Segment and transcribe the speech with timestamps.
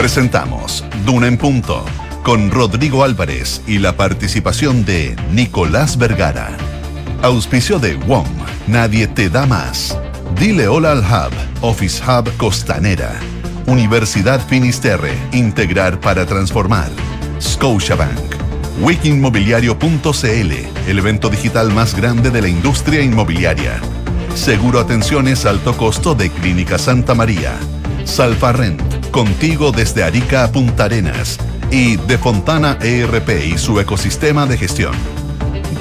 [0.00, 1.84] Presentamos Duna en Punto
[2.22, 6.56] con Rodrigo Álvarez y la participación de Nicolás Vergara.
[7.20, 8.26] Auspicio de WOM,
[8.66, 9.98] Nadie te da más.
[10.38, 13.12] Dile hola al Hub, Office Hub Costanera.
[13.66, 16.88] Universidad Finisterre, integrar para transformar.
[17.38, 18.36] Scotiabank.
[18.80, 23.78] Wikinmobiliario.cl, el evento digital más grande de la industria inmobiliaria.
[24.34, 27.52] Seguro Atenciones Alto Costo de Clínica Santa María.
[28.06, 31.38] Salfarrent, contigo desde Arica a Punta Arenas.
[31.70, 34.94] Y de Fontana ERP y su ecosistema de gestión.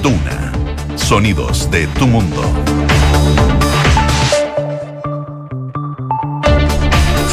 [0.02, 0.52] Duna.
[0.96, 2.44] Sonidos de tu mundo.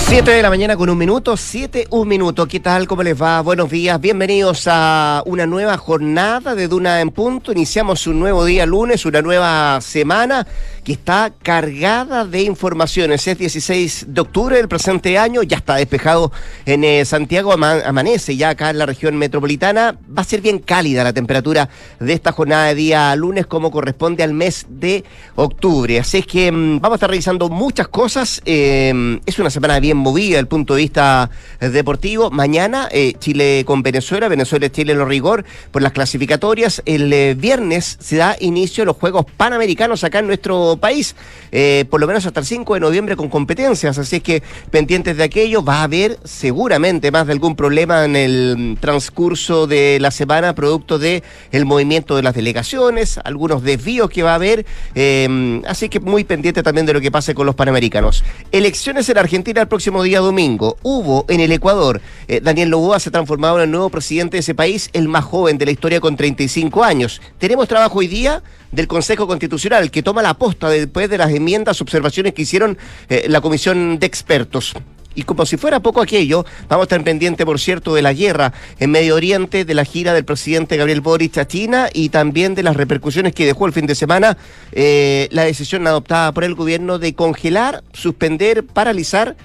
[0.09, 2.47] 7 de la mañana con un minuto, 7, un minuto.
[2.47, 2.87] ¿Qué tal?
[2.87, 3.41] ¿Cómo les va?
[3.41, 4.01] Buenos días.
[4.01, 7.51] Bienvenidos a una nueva jornada de Duna en Punto.
[7.51, 10.47] Iniciamos un nuevo día lunes, una nueva semana
[10.87, 13.27] que está cargada de informaciones.
[13.27, 16.31] Es 16 de octubre del presente año, ya está despejado
[16.65, 19.99] en eh, Santiago, amanece ya acá en la región metropolitana.
[20.17, 24.23] Va a ser bien cálida la temperatura de esta jornada de día lunes como corresponde
[24.23, 25.03] al mes de
[25.35, 25.99] octubre.
[25.99, 28.41] Así es que mm, vamos a estar revisando muchas cosas.
[28.45, 32.31] Eh, es una semana bien movida desde el punto de vista eh, deportivo.
[32.31, 36.81] Mañana Chile con Venezuela, Venezuela-Chile en lo rigor por las clasificatorias.
[36.87, 41.17] El viernes se da inicio a los Juegos Panamericanos acá en nuestro país,
[41.53, 45.17] eh, por lo menos hasta el 5 de noviembre con competencias, así es que pendientes
[45.17, 50.11] de aquello, va a haber seguramente más de algún problema en el transcurso de la
[50.11, 55.63] semana, producto de el movimiento de las delegaciones, algunos desvíos que va a haber, eh,
[55.67, 58.25] así que muy pendiente también de lo que pase con los panamericanos.
[58.53, 60.77] Elecciones en Argentina el próximo día domingo.
[60.83, 64.41] Hubo en el Ecuador, eh, Daniel Loboa se ha transformado en el nuevo presidente de
[64.41, 67.21] ese país, el más joven de la historia con 35 años.
[67.39, 71.81] Tenemos trabajo hoy día del Consejo Constitucional, que toma la posta después de las enmiendas,
[71.81, 72.79] observaciones que hicieron
[73.09, 74.75] eh, la Comisión de Expertos.
[75.17, 78.53] Y como si fuera poco aquello, vamos a estar pendiente, por cierto, de la guerra
[78.79, 82.63] en Medio Oriente, de la gira del presidente Gabriel Boric a China y también de
[82.63, 84.37] las repercusiones que dejó el fin de semana
[84.73, 89.37] eh, la decisión adoptada por el gobierno de congelar, suspender, paralizar,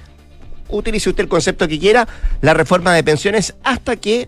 [0.67, 2.05] utilice usted el concepto que quiera,
[2.41, 4.27] la reforma de pensiones hasta que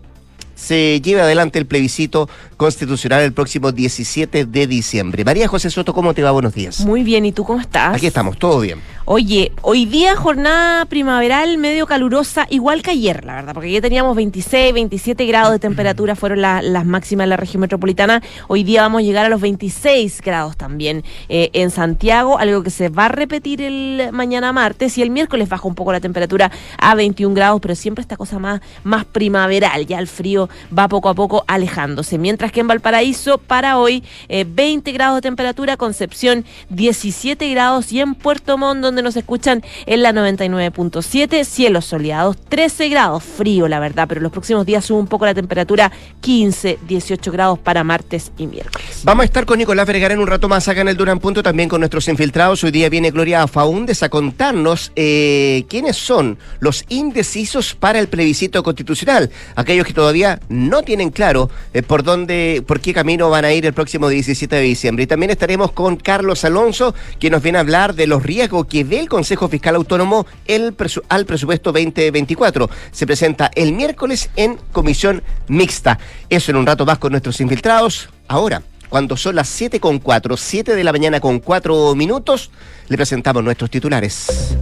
[0.56, 5.25] se lleve adelante el plebiscito constitucional el próximo 17 de diciembre.
[5.25, 6.31] María José Soto, ¿cómo te va?
[6.31, 6.81] Buenos días.
[6.86, 7.96] Muy bien, ¿y tú cómo estás?
[7.96, 8.80] Aquí estamos, todo bien.
[9.06, 14.16] Oye, hoy día jornada primaveral medio calurosa, igual que ayer, la verdad, porque ayer teníamos
[14.16, 18.22] 26, 27 grados de temperatura, fueron las máximas en la región metropolitana.
[18.47, 22.69] Hoy día vamos a llegar a los 26 grados también eh, en Santiago, algo que
[22.69, 26.50] se va a repetir el mañana martes y el miércoles baja un poco la temperatura
[26.78, 30.43] a 21 grados, pero siempre esta cosa más, más primaveral, ya el frío
[30.78, 32.18] va poco a poco alejándose.
[32.18, 38.00] Mientras que en Valparaíso, para hoy, 20 eh, grados de temperatura, Concepción 17 grados y
[38.00, 43.80] en Puerto Montt, donde nos escuchan en la 99.7, cielos soleados, 13 grados, frío la
[43.80, 48.31] verdad, pero los próximos días sube un poco la temperatura, 15, 18 grados para martes
[48.38, 49.02] y miércoles.
[49.04, 51.44] Vamos a estar con Nicolás Vergara en un rato más acá en el Duran Punto,
[51.44, 52.64] también con nuestros infiltrados.
[52.64, 58.64] Hoy día viene Gloria Faúndes a contarnos eh, quiénes son los indecisos para el plebiscito
[58.64, 63.54] constitucional, aquellos que todavía no tienen claro eh, por dónde, por qué camino van a
[63.54, 65.04] ir el próximo 17 de diciembre.
[65.04, 68.84] Y también estaremos con Carlos Alonso, que nos viene a hablar de los riesgos que
[68.84, 70.76] ve el Consejo Fiscal Autónomo el
[71.10, 72.70] al presupuesto 2024.
[72.92, 76.00] Se presenta el miércoles en comisión mixta.
[76.30, 78.10] Eso en un rato más con nuestros infiltrados.
[78.28, 82.52] Ahora, cuando son las 7 con 4, 7 de la mañana con 4 minutos,
[82.90, 84.56] le presentamos nuestros titulares.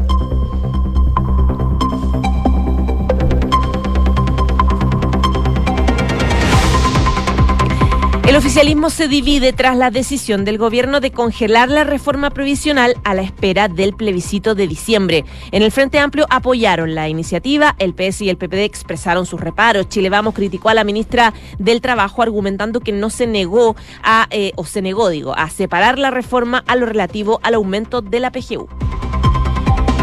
[8.42, 13.22] Oficialismo se divide tras la decisión del gobierno de congelar la reforma provisional a la
[13.22, 15.26] espera del plebiscito de diciembre.
[15.52, 19.90] En el Frente Amplio apoyaron la iniciativa, el PS y el PPD expresaron sus reparos.
[19.90, 24.54] Chile Vamos criticó a la ministra del Trabajo argumentando que no se negó a, eh,
[24.56, 28.32] o se negó, digo, a separar la reforma a lo relativo al aumento de la
[28.32, 28.68] PGU.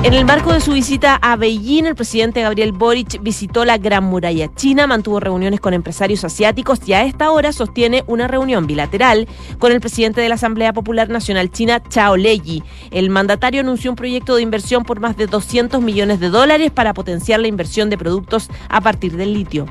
[0.04, 4.04] En el marco de su visita a Beijing, el presidente Gabriel Boric visitó la Gran
[4.04, 9.26] Muralla China, mantuvo reuniones con empresarios asiáticos y a esta hora sostiene una reunión bilateral
[9.58, 12.62] con el presidente de la Asamblea Popular Nacional China, Chao Leyi.
[12.92, 16.94] El mandatario anunció un proyecto de inversión por más de 200 millones de dólares para
[16.94, 19.66] potenciar la inversión de productos a partir del litio.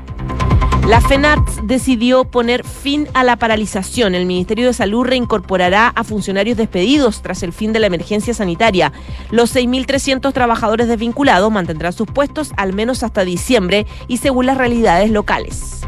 [0.88, 4.14] La FENARTS decidió poner fin a la paralización.
[4.14, 8.94] El Ministerio de Salud reincorporará a funcionarios despedidos tras el fin de la emergencia sanitaria.
[9.30, 15.10] Los 6.300 trabajadores desvinculados mantendrán sus puestos al menos hasta diciembre y según las realidades
[15.10, 15.82] locales.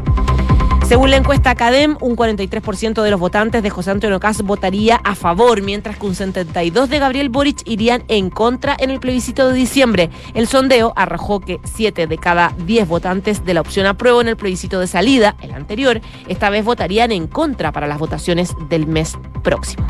[0.91, 5.15] Según la encuesta Academ, un 43% de los votantes de José Antonio Caz votaría a
[5.15, 9.53] favor, mientras que un 72% de Gabriel Boric irían en contra en el plebiscito de
[9.53, 10.09] diciembre.
[10.33, 14.35] El sondeo arrojó que 7 de cada 10 votantes de la opción apruebo en el
[14.35, 19.17] plebiscito de salida, el anterior, esta vez votarían en contra para las votaciones del mes
[19.43, 19.87] próximo.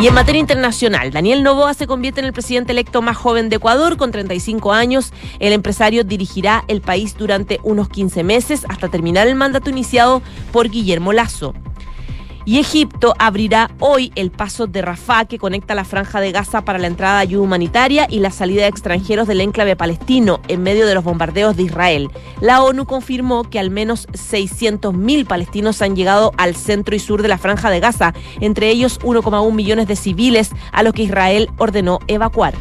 [0.00, 3.56] Y en materia internacional, Daniel Novoa se convierte en el presidente electo más joven de
[3.56, 5.12] Ecuador con 35 años.
[5.40, 10.70] El empresario dirigirá el país durante unos 15 meses hasta terminar el mandato iniciado por
[10.70, 11.52] Guillermo Lazo.
[12.50, 16.80] Y Egipto abrirá hoy el paso de Rafah que conecta la franja de Gaza para
[16.80, 20.84] la entrada de ayuda humanitaria y la salida de extranjeros del enclave palestino en medio
[20.84, 22.10] de los bombardeos de Israel.
[22.40, 27.28] La ONU confirmó que al menos 600.000 palestinos han llegado al centro y sur de
[27.28, 32.00] la franja de Gaza, entre ellos 1,1 millones de civiles a los que Israel ordenó
[32.08, 32.54] evacuar.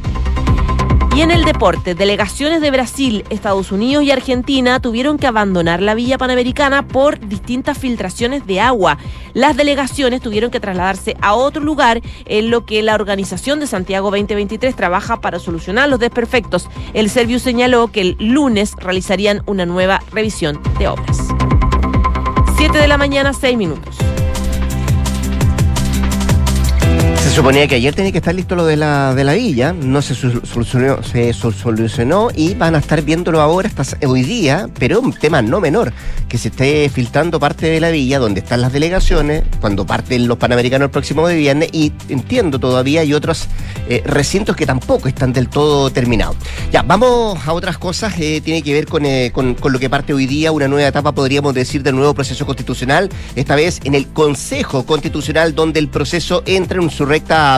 [1.20, 5.94] Y en el deporte, delegaciones de Brasil, Estados Unidos y Argentina tuvieron que abandonar la
[5.94, 8.98] Villa Panamericana por distintas filtraciones de agua.
[9.34, 14.12] Las delegaciones tuvieron que trasladarse a otro lugar en lo que la organización de Santiago
[14.12, 16.70] 2023 trabaja para solucionar los desperfectos.
[16.94, 21.20] El Servio señaló que el lunes realizarían una nueva revisión de obras.
[22.56, 23.98] 7 de la mañana, 6 minutos.
[27.30, 30.02] Se suponía que ayer tenía que estar listo lo de la, de la villa, no
[30.02, 35.14] se solucionó, se solucionó y van a estar viéndolo ahora hasta hoy día, pero un
[35.14, 35.94] tema no menor,
[36.28, 40.40] que se esté filtrando parte de la villa donde están las delegaciones, cuando parten los
[40.40, 43.48] panamericanos el próximo de viernes, y entiendo todavía hay otros
[43.88, 46.36] eh, recintos que tampoco están del todo terminados.
[46.72, 49.90] Ya, vamos a otras cosas, eh, tiene que ver con, eh, con, con lo que
[49.90, 53.94] parte hoy día, una nueva etapa, podríamos decir, del nuevo proceso constitucional, esta vez en
[53.94, 57.06] el Consejo Constitucional, donde el proceso entra en su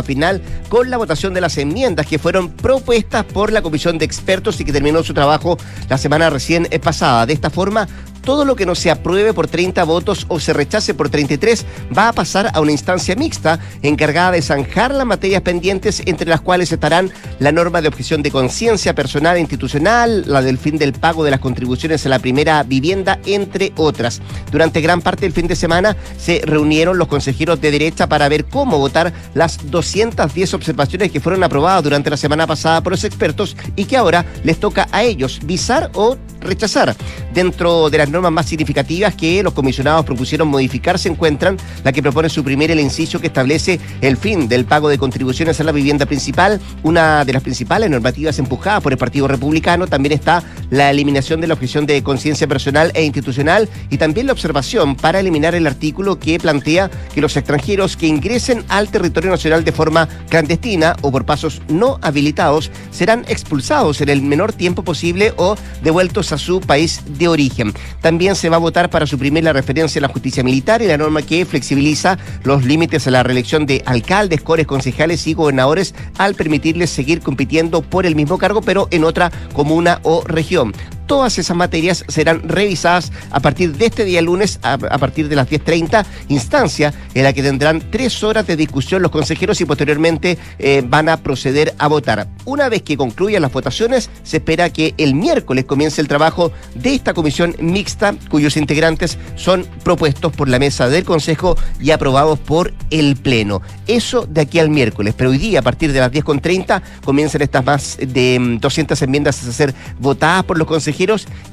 [0.04, 4.60] final con la votación de las enmiendas que fueron propuestas por la Comisión de Expertos
[4.60, 5.58] y que terminó su trabajo
[5.90, 7.25] la semana recién pasada.
[7.25, 7.88] De esta forma,
[8.22, 11.66] todo lo que no se apruebe por 30 votos o se rechace por 33
[11.98, 16.42] va a pasar a una instancia mixta encargada de zanjar las materias pendientes entre las
[16.42, 20.94] cuales estarán la norma de objeción de conciencia personal e institucional, la del fin del
[20.94, 24.22] pago de las contribuciones a la primera vivienda, entre otras.
[24.52, 28.46] Durante gran parte del fin de semana se reunieron los consejeros de derecha para ver
[28.46, 33.56] cómo votar las 210 observaciones que fueron aprobadas durante la semana pasada por los expertos
[33.76, 36.96] y que ahora les toca a ellos visar o rechazar.
[37.34, 42.02] Dentro de las normas más significativas que los comisionados propusieron modificar se encuentran la que
[42.02, 46.06] propone suprimir el inciso que establece el fin del pago de contribuciones a la vivienda
[46.06, 49.88] principal, una de las principales normativas empujadas por el Partido Republicano.
[49.88, 54.34] También está la eliminación de la objeción de conciencia personal e institucional y también la
[54.34, 59.63] observación para eliminar el artículo que plantea que los extranjeros que ingresen al territorio nacional
[59.63, 65.34] de forma clandestina o por pasos no habilitados serán expulsados en el menor tiempo posible
[65.38, 67.74] o devueltos a su país de origen.
[68.01, 70.98] También se va a votar para suprimir la referencia a la justicia militar y la
[70.98, 76.36] norma que flexibiliza los límites a la reelección de alcaldes, cores, concejales y gobernadores al
[76.36, 80.74] permitirles seguir compitiendo por el mismo cargo, pero en otra comuna o región
[81.07, 85.50] todas esas materias serán revisadas a partir de este día lunes, a, partir de las
[85.50, 90.83] 10.30, instancia en la que tendrán tres horas de discusión los consejeros y posteriormente eh,
[90.86, 92.27] van a proceder a votar.
[92.45, 96.94] Una vez que concluyan las votaciones, se espera que el miércoles comience el trabajo de
[96.94, 102.74] esta comisión mixta, cuyos integrantes son propuestos por la mesa del Consejo y aprobados por
[102.89, 103.62] el Pleno.
[103.88, 107.65] Eso de aquí al miércoles, pero hoy día, a partir de las 10.30, comienzan estas
[107.65, 110.91] más de 200 mm, enmiendas a ser votadas por los consejeros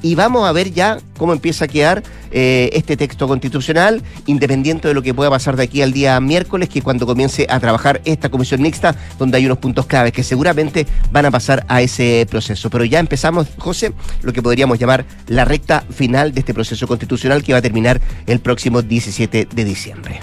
[0.01, 4.93] y vamos a ver ya cómo empieza a quedar eh, este texto constitucional, independiente de
[4.93, 8.29] lo que pueda pasar de aquí al día miércoles, que cuando comience a trabajar esta
[8.29, 12.69] comisión mixta, donde hay unos puntos claves que seguramente van a pasar a ese proceso.
[12.69, 17.43] Pero ya empezamos, José, lo que podríamos llamar la recta final de este proceso constitucional
[17.43, 20.19] que va a terminar el próximo 17 de diciembre.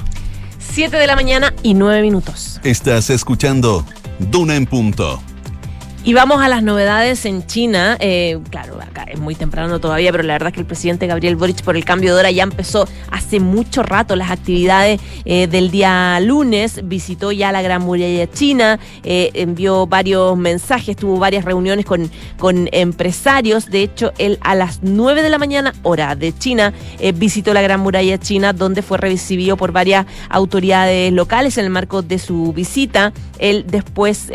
[0.59, 2.61] 7 de la mañana y 9 minutos.
[2.62, 3.85] Estás escuchando
[4.19, 5.23] Duna en Punto.
[6.07, 7.97] Y vamos a las novedades en China.
[7.99, 11.35] Eh, claro, acá es muy temprano todavía, pero la verdad es que el presidente Gabriel
[11.35, 15.73] Boric por el cambio de hora ya empezó hace mucho rato las actividades eh, del
[15.73, 16.83] día lunes.
[16.85, 22.09] Visitó ya la Gran Muralla China, eh, envió varios mensajes, tuvo varias reuniones con,
[22.39, 23.69] con empresarios.
[23.69, 26.73] De hecho, él a las 9 de la mañana, hora de China,
[27.17, 32.03] visitó la Gran Muralla China, donde fue recibido por varias autoridades locales en el marco
[32.03, 33.13] de su visita.
[33.41, 34.31] Él después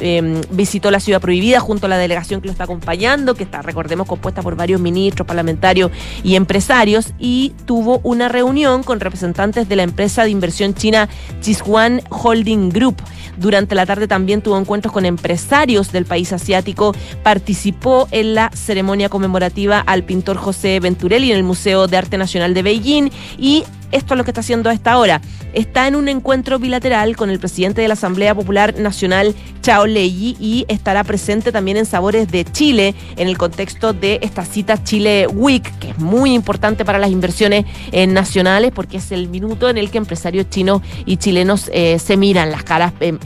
[0.00, 3.62] em, visitó la ciudad prohibida junto a la delegación que lo está acompañando, que está,
[3.62, 5.90] recordemos, compuesta por varios ministros, parlamentarios
[6.22, 11.08] y empresarios, y tuvo una reunión con representantes de la empresa de inversión china
[11.40, 12.96] Chishuan Holding Group.
[13.36, 19.08] Durante la tarde también tuvo encuentros con empresarios del país asiático, participó en la ceremonia
[19.08, 24.14] conmemorativa al pintor José Venturelli en el Museo de Arte Nacional de Beijing y esto
[24.14, 25.20] es lo que está haciendo a esta hora.
[25.52, 30.36] Está en un encuentro bilateral con el presidente de la Asamblea Popular Nacional, Chao Leyi,
[30.38, 35.26] y estará presente también en Sabores de Chile en el contexto de esta cita Chile
[35.26, 39.78] Week, que es muy importante para las inversiones eh, nacionales porque es el minuto en
[39.78, 43.16] el que empresarios chinos y chilenos eh, se miran las caras en,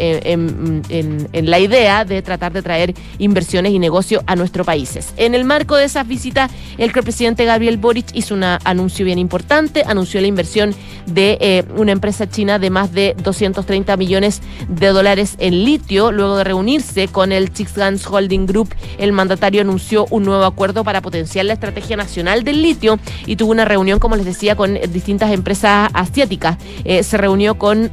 [1.32, 5.12] la idea de tratar de traer inversiones y negocios a nuestros países.
[5.16, 9.82] En el marco de esas visitas, el presidente Gabriel Boric hizo un anuncio bien importante,
[9.86, 15.36] anunció la inversión de eh, una empresa china de más de 230 millones de dólares
[15.38, 16.12] en litio.
[16.12, 21.00] Luego de reunirse con el Chixgans Holding Group, el mandatario anunció un nuevo acuerdo para
[21.00, 25.32] potenciar la estrategia nacional del litio y tuvo una reunión, como les decía, con distintas
[25.32, 26.56] empresas asiáticas.
[26.84, 27.90] Eh, se reunió con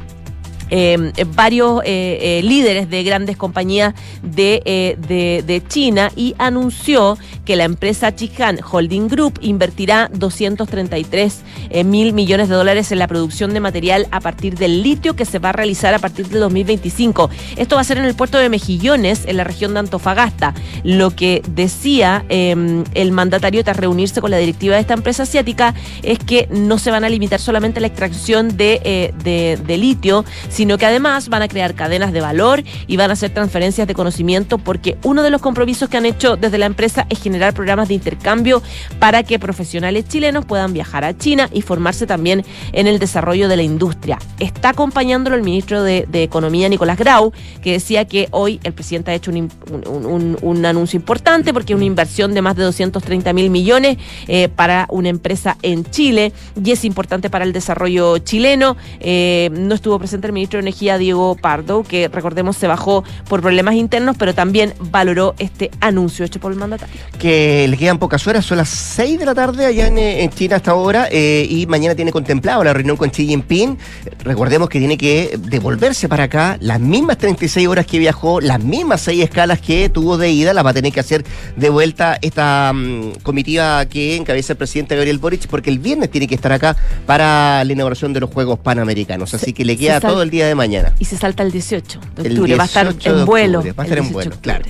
[0.70, 7.56] Em, varios eh, eh, líderes de grandes compañías de, eh, de, China y anunció que
[7.56, 11.42] la empresa Chihan Holding Group invertirá 233
[11.84, 15.38] mil millones de dólares en la producción de material a partir del litio que se
[15.38, 17.28] va a realizar a partir del 2025.
[17.56, 20.54] Esto va a ser en el puerto de Mejillones, en la región de Antofagasta.
[20.84, 25.74] Lo que decía em, el mandatario tras reunirse con la directiva de esta empresa asiática
[26.02, 30.24] es que no se van a limitar solamente a la extracción de, de litio,
[30.58, 33.94] sino que además van a crear cadenas de valor y van a hacer transferencias de
[33.94, 37.86] conocimiento porque uno de los compromisos que han hecho desde la empresa es generar programas
[37.86, 38.60] de intercambio
[38.98, 43.56] para que profesionales chilenos puedan viajar a China y formarse también en el desarrollo de
[43.56, 44.18] la industria.
[44.40, 49.14] Está acompañándolo el ministro de, Economía, Nicolás Grau, que decía que hoy el presidente ha
[49.14, 53.96] hecho un, anuncio importante porque una inversión de más de 230 mil millones
[54.26, 58.76] eh, para una empresa en Chile y es importante para el desarrollo chileno.
[58.98, 63.04] Eh, no estuvo presente el ministro ministro de Energía, Diego Pardo, que recordemos se bajó
[63.28, 66.94] por problemas internos, pero también valoró este anuncio hecho por el mandatario.
[67.18, 70.70] Que le quedan pocas horas, son las 6 de la tarde allá en, China hasta
[70.70, 73.76] ahora, eh, y mañana tiene contemplado la reunión con Xi Jinping.
[74.24, 79.02] Recordemos que tiene que devolverse para acá las mismas 36 horas que viajó, las mismas
[79.02, 81.24] 6 escalas que tuvo de ida, las va a tener que hacer
[81.56, 86.26] de vuelta esta mm, comitiva que encabeza el presidente Gabriel Boric, porque el viernes tiene
[86.26, 86.74] que estar acá
[87.04, 89.34] para la inauguración de los Juegos Panamericanos.
[89.34, 90.92] Así que le queda todo el día de mañana.
[90.98, 93.62] Y se salta el 18 de octubre, va a estar en vuelo.
[93.62, 94.64] Va a estar en vuelo, claro.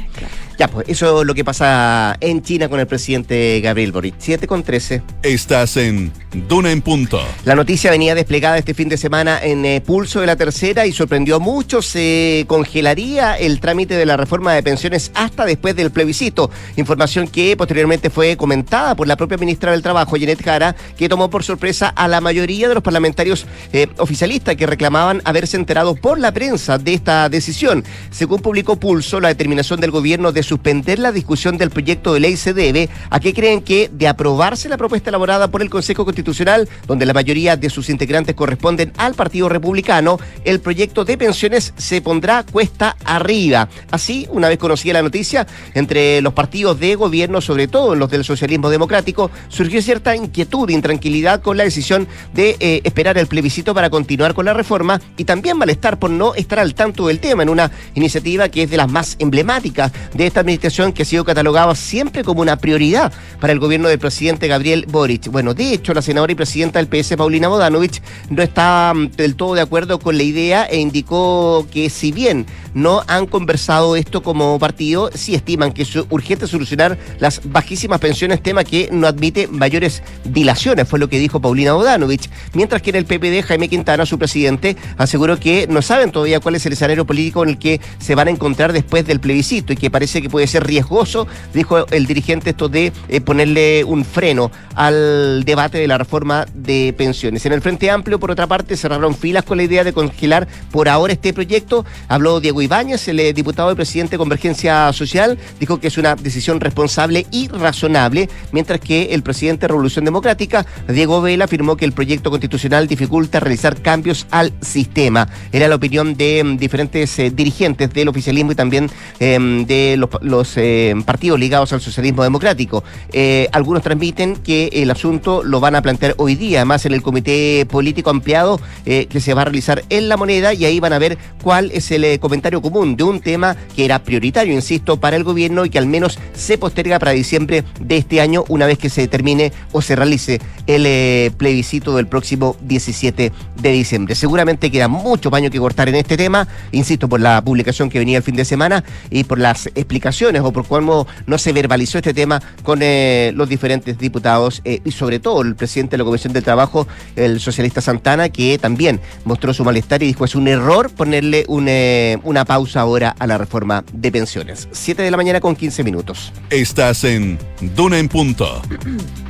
[0.59, 4.17] Ya, pues eso es lo que pasa en China con el presidente Gabriel Boric.
[4.19, 5.03] 7 con 13.
[5.23, 6.11] Estás en
[6.49, 7.21] Duna en Punto.
[7.45, 10.93] La noticia venía desplegada este fin de semana en eh, Pulso de la Tercera y
[10.93, 11.87] sorprendió a muchos.
[11.87, 16.51] Se congelaría el trámite de la reforma de pensiones hasta después del plebiscito.
[16.77, 21.31] Información que posteriormente fue comentada por la propia ministra del Trabajo, Janet Jara, que tomó
[21.31, 26.19] por sorpresa a la mayoría de los parlamentarios eh, oficialistas que reclamaban haberse enterado por
[26.19, 27.85] la prensa de esta decisión.
[28.11, 32.37] Según publicó Pulso, la determinación del gobierno de suspender la discusión del proyecto de ley
[32.37, 36.69] se debe a que creen que de aprobarse la propuesta elaborada por el Consejo Constitucional,
[36.87, 42.01] donde la mayoría de sus integrantes corresponden al Partido Republicano, el proyecto de pensiones se
[42.01, 43.69] pondrá cuesta arriba.
[43.91, 48.25] Así, una vez conocida la noticia, entre los partidos de gobierno, sobre todo los del
[48.25, 53.75] socialismo democrático, surgió cierta inquietud e intranquilidad con la decisión de eh, esperar el plebiscito
[53.75, 57.43] para continuar con la reforma y también malestar por no estar al tanto del tema
[57.43, 61.25] en una iniciativa que es de las más emblemáticas de esta administración que ha sido
[61.25, 65.29] catalogada siempre como una prioridad para el gobierno del presidente Gabriel Boric.
[65.29, 69.35] Bueno, de hecho, la senadora y presidenta del PS, Paulina Bodanovich, no está mm, del
[69.35, 74.23] todo de acuerdo con la idea e indicó que si bien no han conversado esto
[74.23, 79.49] como partido, sí estiman que es urgente solucionar las bajísimas pensiones, tema que no admite
[79.49, 82.31] mayores dilaciones, fue lo que dijo Paulina Bodanovich.
[82.55, 86.55] Mientras que en el PPD, Jaime Quintana, su presidente, aseguró que no saben todavía cuál
[86.55, 89.77] es el escenario político en el que se van a encontrar después del plebiscito y
[89.77, 94.51] que parece que puede ser riesgoso, dijo el dirigente, esto de eh, ponerle un freno
[94.75, 97.45] al debate de la reforma de pensiones.
[97.47, 100.89] En el Frente Amplio, por otra parte, cerraron filas con la idea de congelar por
[100.89, 101.85] ahora este proyecto.
[102.09, 106.15] Habló Diego Ibáñez, el eh, diputado y presidente de Convergencia Social, dijo que es una
[106.15, 111.85] decisión responsable y razonable, mientras que el presidente de Revolución Democrática, Diego Vela, afirmó que
[111.85, 115.29] el proyecto constitucional dificulta realizar cambios al sistema.
[115.53, 120.11] Era la opinión de mm, diferentes eh, dirigentes del oficialismo y también em, de los
[120.23, 122.83] los eh, partidos ligados al socialismo democrático.
[123.13, 127.03] Eh, algunos transmiten que el asunto lo van a plantear hoy día, además en el
[127.03, 130.93] comité político ampliado eh, que se va a realizar en la moneda y ahí van
[130.93, 135.17] a ver cuál es el comentario común de un tema que era prioritario, insisto, para
[135.17, 138.79] el gobierno y que al menos se posterga para diciembre de este año una vez
[138.79, 144.15] que se termine o se realice el plebiscito del próximo 17 de diciembre.
[144.15, 148.19] Seguramente queda mucho paño que cortar en este tema, insisto, por la publicación que venía
[148.19, 150.08] el fin de semana y por las explicaciones
[150.43, 154.91] o por cómo no se verbalizó este tema con eh, los diferentes diputados eh, y
[154.91, 159.53] sobre todo el presidente de la Comisión de Trabajo, el socialista Santana, que también mostró
[159.53, 163.85] su malestar y dijo es un error ponerle eh, una pausa ahora a la reforma
[163.93, 164.69] de pensiones.
[164.73, 166.33] Siete de la mañana con 15 minutos.
[166.49, 167.39] Estás en
[167.77, 168.63] Duna en Punto.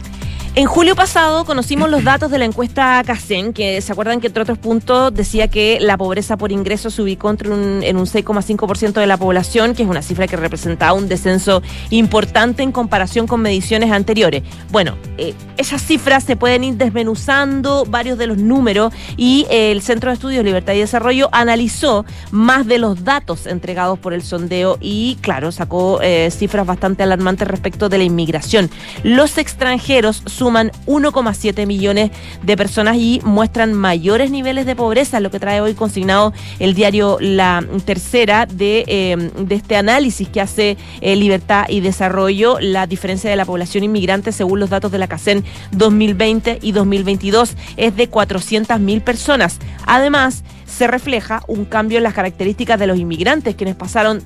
[0.55, 4.43] En julio pasado conocimos los datos de la encuesta CACEN, que se acuerdan que entre
[4.43, 9.17] otros puntos decía que la pobreza por ingreso se ubicó en un 6,5% de la
[9.17, 14.43] población, que es una cifra que representaba un descenso importante en comparación con mediciones anteriores.
[14.71, 20.11] Bueno, eh, esas cifras se pueden ir desmenuzando varios de los números y el Centro
[20.11, 25.19] de Estudios Libertad y Desarrollo analizó más de los datos entregados por el sondeo y,
[25.21, 28.71] claro, sacó eh, cifras bastante alarmantes respecto de la inmigración.
[29.05, 32.11] Los extranjeros suman 1,7 millones
[32.43, 37.19] de personas y muestran mayores niveles de pobreza, lo que trae hoy consignado el diario
[37.21, 43.37] La Tercera de, em, este análisis que hace eh, Libertad y Desarrollo, la diferencia de
[43.37, 49.03] la población inmigrante según los datos de la CACEN 2020 y 2022 es de 400.000
[49.03, 49.59] personas.
[49.87, 54.23] Además, se refleja un cambio en las características de los inmigrantes, quienes pasaron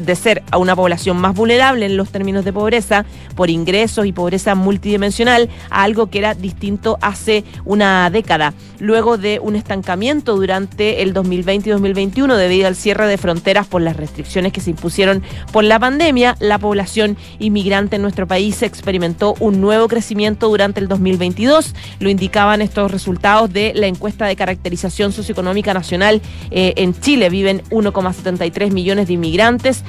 [0.00, 3.04] de ser a una población más vulnerable en los términos de pobreza
[3.34, 8.54] por ingresos y pobreza multidimensional a algo que era distinto hace una década.
[8.78, 13.82] Luego de un estancamiento durante el 2020 y 2021 debido al cierre de fronteras por
[13.82, 19.34] las restricciones que se impusieron por la pandemia, la población inmigrante en nuestro país experimentó
[19.40, 21.74] un nuevo crecimiento durante el 2022.
[21.98, 27.28] Lo indicaban estos resultados de la encuesta de caracterización socioeconómica nacional eh, en Chile.
[27.28, 29.84] Viven 1,73 millones de inmigrantes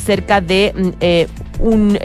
[0.00, 1.28] cerca de mm, eh,
[1.60, 1.98] un...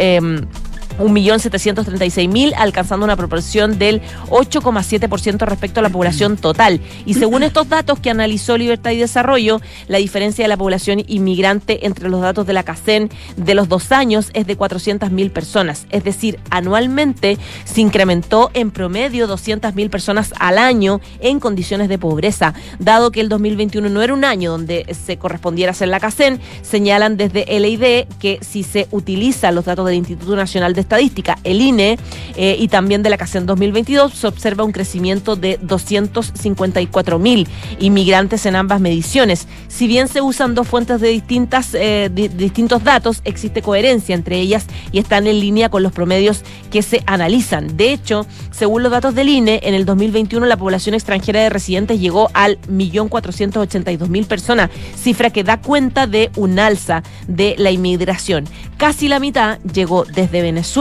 [1.00, 6.82] Em, 1.736.000, alcanzando una proporción del 8,7% respecto a la población total.
[7.06, 11.86] Y según estos datos que analizó Libertad y Desarrollo, la diferencia de la población inmigrante
[11.86, 15.86] entre los datos de la CACEN de los dos años es de 400.000 personas.
[15.90, 22.54] Es decir, anualmente se incrementó en promedio 200.000 personas al año en condiciones de pobreza.
[22.80, 27.18] Dado que el 2021 no era un año donde se correspondiera hacer la CACEN, señalan
[27.18, 31.98] desde LID que si se utilizan los datos del Instituto Nacional de Estadística, el INE,
[32.36, 37.48] eh, y también de la CACEN 2022, se observa un crecimiento de 254 mil
[37.79, 39.48] inmigrantes en ambas mediciones.
[39.68, 44.66] Si bien se usan dos fuentes de distintas eh, distintos datos, existe coherencia entre ellas
[44.92, 47.77] y están en línea con los promedios que se analizan.
[47.77, 52.00] De hecho, según los datos del INE, en el 2021 la población extranjera de residentes
[52.00, 58.46] llegó al 1.482.000 personas, cifra que da cuenta de un alza de la inmigración.
[58.77, 60.73] Casi la mitad llegó desde Venezuela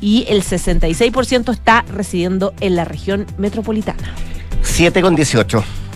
[0.00, 4.14] y el 66% está residiendo en la región metropolitana.
[4.62, 5.87] 7 con 18.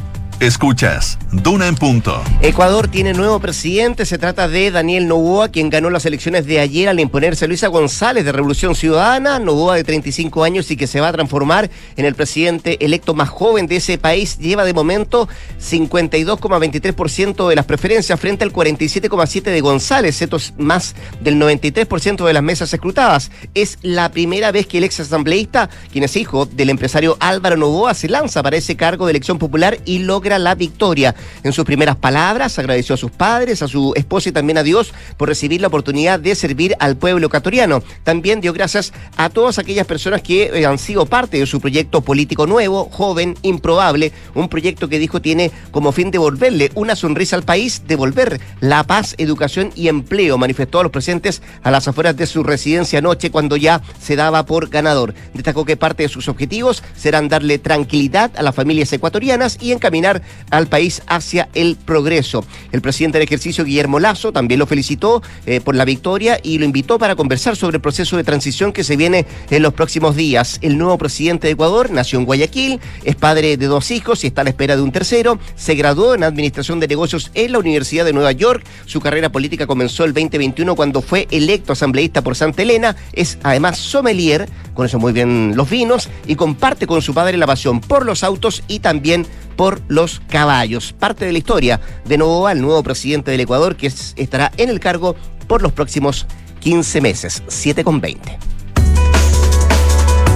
[0.42, 2.20] Escuchas, Duna en punto.
[2.40, 6.88] Ecuador tiene nuevo presidente, se trata de Daniel Novoa, quien ganó las elecciones de ayer
[6.88, 11.00] al imponerse a Luisa González de Revolución Ciudadana, Novoa de 35 años y que se
[11.00, 15.28] va a transformar en el presidente electo más joven de ese país, lleva de momento
[15.60, 22.32] 52,23% de las preferencias frente al 47,7% de González, esto es más del 93% de
[22.32, 23.30] las mesas escrutadas.
[23.54, 27.94] Es la primera vez que el ex asambleísta, quien es hijo del empresario Álvaro Novoa,
[27.94, 31.14] se lanza para ese cargo de elección popular y logra la victoria.
[31.42, 34.92] En sus primeras palabras agradeció a sus padres, a su esposa y también a Dios
[35.16, 37.82] por recibir la oportunidad de servir al pueblo ecuatoriano.
[38.04, 42.00] También dio gracias a todas aquellas personas que eh, han sido parte de su proyecto
[42.00, 47.42] político nuevo, joven, improbable, un proyecto que dijo tiene como fin devolverle una sonrisa al
[47.42, 52.26] país, devolver la paz, educación y empleo, manifestó a los presentes a las afueras de
[52.26, 55.14] su residencia anoche cuando ya se daba por ganador.
[55.34, 60.21] Destacó que parte de sus objetivos serán darle tranquilidad a las familias ecuatorianas y encaminar
[60.50, 62.44] al país hacia el progreso.
[62.72, 66.64] El presidente del ejercicio, Guillermo Lazo, también lo felicitó eh, por la victoria y lo
[66.64, 70.58] invitó para conversar sobre el proceso de transición que se viene en los próximos días.
[70.62, 74.42] El nuevo presidente de Ecuador nació en Guayaquil, es padre de dos hijos y está
[74.42, 75.38] a la espera de un tercero.
[75.56, 78.64] Se graduó en Administración de Negocios en la Universidad de Nueva York.
[78.86, 82.96] Su carrera política comenzó el 2021 cuando fue electo asambleísta por Santa Elena.
[83.12, 87.46] Es además sommelier, con eso muy bien los vinos, y comparte con su padre la
[87.46, 90.92] pasión por los autos y también por los caballos.
[90.92, 94.80] Parte de la historia de Novoa, el nuevo presidente del Ecuador, que estará en el
[94.80, 96.26] cargo por los próximos
[96.60, 98.38] 15 meses, 7 con 20.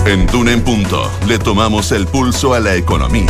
[0.06, 3.26] En Duna en Punto le tomamos el pulso a la economía.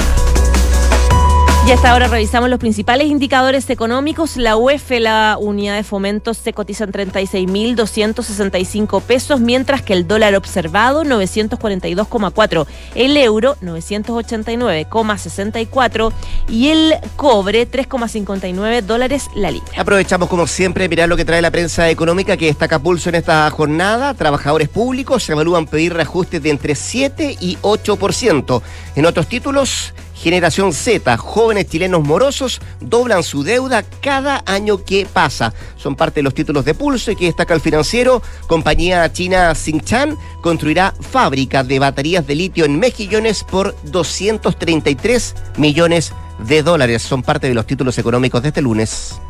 [1.67, 4.37] Y hasta ahora revisamos los principales indicadores económicos.
[4.37, 10.37] La UEF, la unidad de fomentos, se cotiza en 36.265 pesos, mientras que el dólar
[10.37, 16.13] observado 942,4, el euro 989,64
[16.49, 19.73] y el cobre 3,59 dólares la libra.
[19.77, 23.51] Aprovechamos como siempre mirar lo que trae la prensa económica que destaca pulso en esta
[23.51, 24.15] jornada.
[24.15, 28.63] Trabajadores públicos se evalúan pedir reajustes de entre 7 y 8%.
[28.95, 35.53] En otros títulos, Generación Z, jóvenes chilenos morosos, doblan su deuda cada año que pasa.
[35.77, 38.23] Son parte de los títulos de pulso y que destaca el financiero.
[38.47, 46.63] Compañía china Xinjiang construirá fábrica de baterías de litio en Mejillones por 233 millones de
[46.63, 47.03] dólares.
[47.03, 49.21] Son parte de los títulos económicos de este lunes.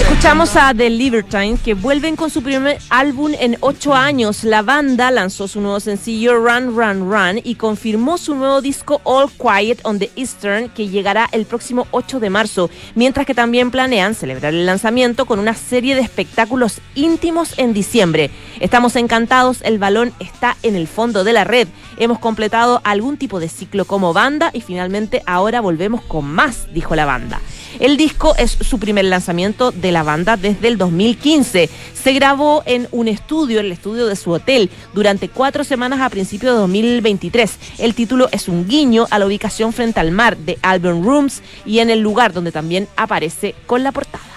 [0.00, 4.42] Escuchamos a The Libertines que vuelven con su primer álbum en ocho años.
[4.42, 9.30] La banda lanzó su nuevo sencillo Run Run Run y confirmó su nuevo disco All
[9.30, 14.14] Quiet on the Eastern que llegará el próximo 8 de marzo, mientras que también planean
[14.14, 18.30] celebrar el lanzamiento con una serie de espectáculos íntimos en diciembre.
[18.58, 21.68] Estamos encantados, el balón está en el fondo de la red.
[21.96, 26.87] Hemos completado algún tipo de ciclo como banda y finalmente ahora volvemos con más, dijo
[26.96, 27.40] la banda.
[27.80, 31.70] El disco es su primer lanzamiento de la banda desde el 2015.
[31.94, 36.54] Se grabó en un estudio, el estudio de su hotel, durante cuatro semanas a principios
[36.54, 37.52] de 2023.
[37.78, 41.78] El título es un guiño a la ubicación frente al mar de Album Rooms y
[41.78, 44.27] en el lugar donde también aparece con la portada.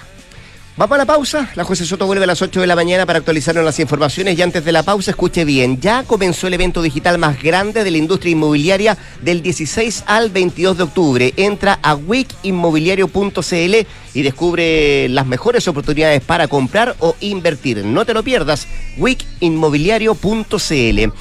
[0.77, 1.49] Vamos a la pausa.
[1.55, 4.39] La jueza Soto vuelve a las 8 de la mañana para actualizarnos las informaciones.
[4.39, 5.81] Y antes de la pausa, escuche bien.
[5.81, 10.77] Ya comenzó el evento digital más grande de la industria inmobiliaria del 16 al 22
[10.77, 11.34] de octubre.
[11.36, 13.75] Entra a wikimmobiliario.cl
[14.13, 17.84] y descubre las mejores oportunidades para comprar o invertir.
[17.84, 18.65] No te lo pierdas.
[18.97, 21.12] wikimmobiliario.cl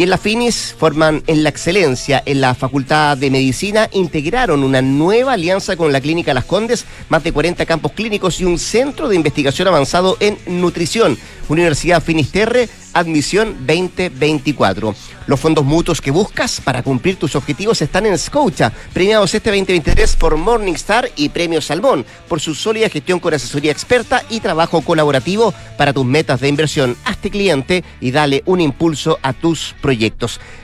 [0.00, 4.80] y en la FINIS forman en la excelencia en la Facultad de Medicina, integraron una
[4.80, 9.10] nueva alianza con la Clínica Las Condes, más de 40 campos clínicos y un centro
[9.10, 11.18] de investigación avanzado en nutrición.
[11.50, 14.94] Universidad Finisterre Admisión 2024.
[15.26, 20.16] Los fondos mutuos que buscas para cumplir tus objetivos están en Scotia, premiados este 2023
[20.16, 25.52] por Morningstar y Premio Salmón, por su sólida gestión con asesoría experta y trabajo colaborativo
[25.76, 26.96] para tus metas de inversión.
[27.04, 29.89] Hazte cliente y dale un impulso a tus proyectos.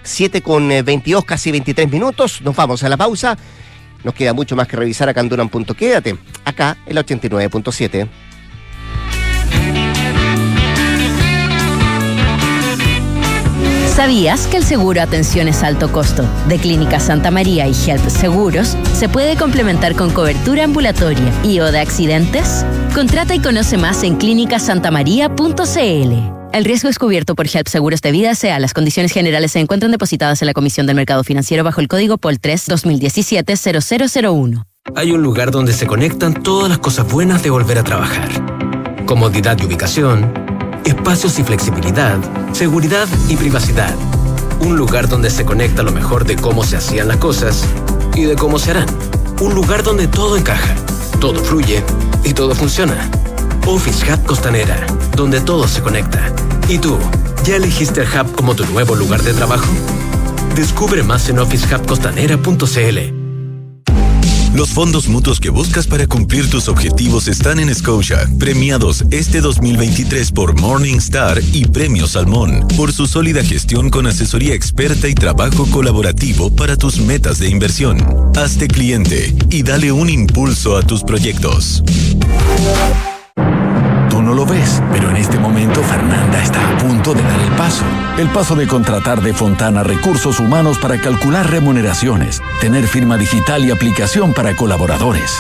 [0.03, 2.41] 7 con 22, eh, casi 23 minutos.
[2.43, 3.37] Nos vamos a la pausa.
[4.05, 5.75] Nos queda mucho más que revisar acá en Punto.
[5.75, 8.09] Quédate acá en la 89.7.
[13.97, 19.09] ¿Sabías que el seguro Atenciones Alto Costo de Clínica Santa María y Health Seguros se
[19.09, 22.67] puede complementar con cobertura ambulatoria y o de accidentes?
[22.95, 26.36] Contrata y conoce más en clínicasantamaría.cl.
[26.57, 28.59] El riesgo es cubierto por HELP Seguros de Vida SEA.
[28.59, 32.17] Las condiciones generales se encuentran depositadas en la Comisión del Mercado Financiero bajo el código
[32.17, 34.65] POL 3 2017-0001.
[34.95, 38.31] Hay un lugar donde se conectan todas las cosas buenas de volver a trabajar.
[39.05, 40.33] Comodidad y ubicación
[40.87, 42.17] espacios y flexibilidad,
[42.55, 43.95] seguridad y privacidad.
[44.61, 47.67] Un lugar donde se conecta lo mejor de cómo se hacían las cosas
[48.15, 48.89] y de cómo se harán.
[49.43, 50.75] Un lugar donde todo encaja,
[51.21, 51.85] todo fluye
[52.25, 53.11] y todo funciona.
[53.67, 56.33] Office Hub Costanera, donde todo se conecta.
[56.69, 56.99] ¿Y tú,
[57.45, 59.67] ya elegiste el Hub como tu nuevo lugar de trabajo?
[60.55, 63.27] Descubre más en officehubcostanera.cl.
[64.55, 70.33] Los fondos mutuos que buscas para cumplir tus objetivos están en Scotia, premiados este 2023
[70.33, 76.55] por Morningstar y Premio Salmón, por su sólida gestión con asesoría experta y trabajo colaborativo
[76.55, 77.99] para tus metas de inversión.
[78.35, 81.83] Hazte cliente y dale un impulso a tus proyectos
[84.27, 87.85] no lo ves, pero en este momento Fernanda está a punto de dar el paso.
[88.19, 93.71] El paso de contratar de Fontana recursos humanos para calcular remuneraciones, tener firma digital y
[93.71, 95.33] aplicación para colaboradores.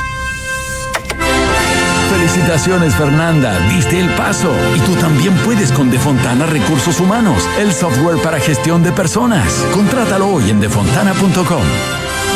[2.13, 4.55] Felicitaciones Fernanda, diste el paso.
[4.77, 9.53] Y tú también puedes con Defontana Recursos Humanos, el software para gestión de personas.
[9.75, 11.63] Contrátalo hoy en defontana.com.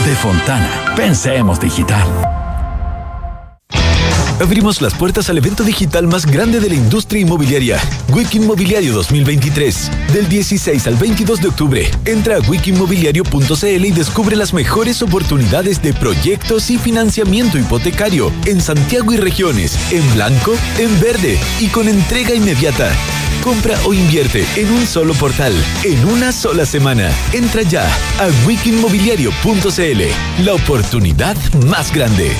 [0.05, 2.40] Defontana, pensemos digital.
[4.41, 9.91] Abrimos las puertas al evento digital más grande de la industria inmobiliaria, Wiki Inmobiliario 2023.
[10.15, 15.93] Del 16 al 22 de octubre, entra a wikimobiliario.cl y descubre las mejores oportunidades de
[15.93, 22.35] proyectos y financiamiento hipotecario en Santiago y regiones, en blanco, en verde y con entrega
[22.35, 22.91] inmediata.
[23.45, 25.53] Compra o invierte en un solo portal,
[25.85, 27.11] en una sola semana.
[27.35, 27.87] Entra ya
[28.19, 30.45] a wikimobiliario.cl.
[30.45, 32.35] La oportunidad más grande.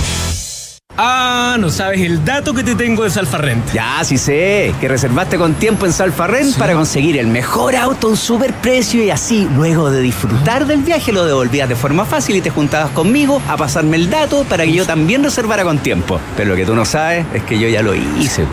[1.03, 3.73] Ah, no sabes el dato que te tengo de Salfarrent.
[3.73, 8.11] Ya, sí sé, que reservaste con tiempo en Salfarrent para conseguir el mejor auto a
[8.11, 12.37] un super precio y así, luego de disfrutar del viaje, lo devolvías de forma fácil
[12.37, 16.21] y te juntabas conmigo a pasarme el dato para que yo también reservara con tiempo.
[16.37, 18.45] Pero lo que tú no sabes es que yo ya lo hice.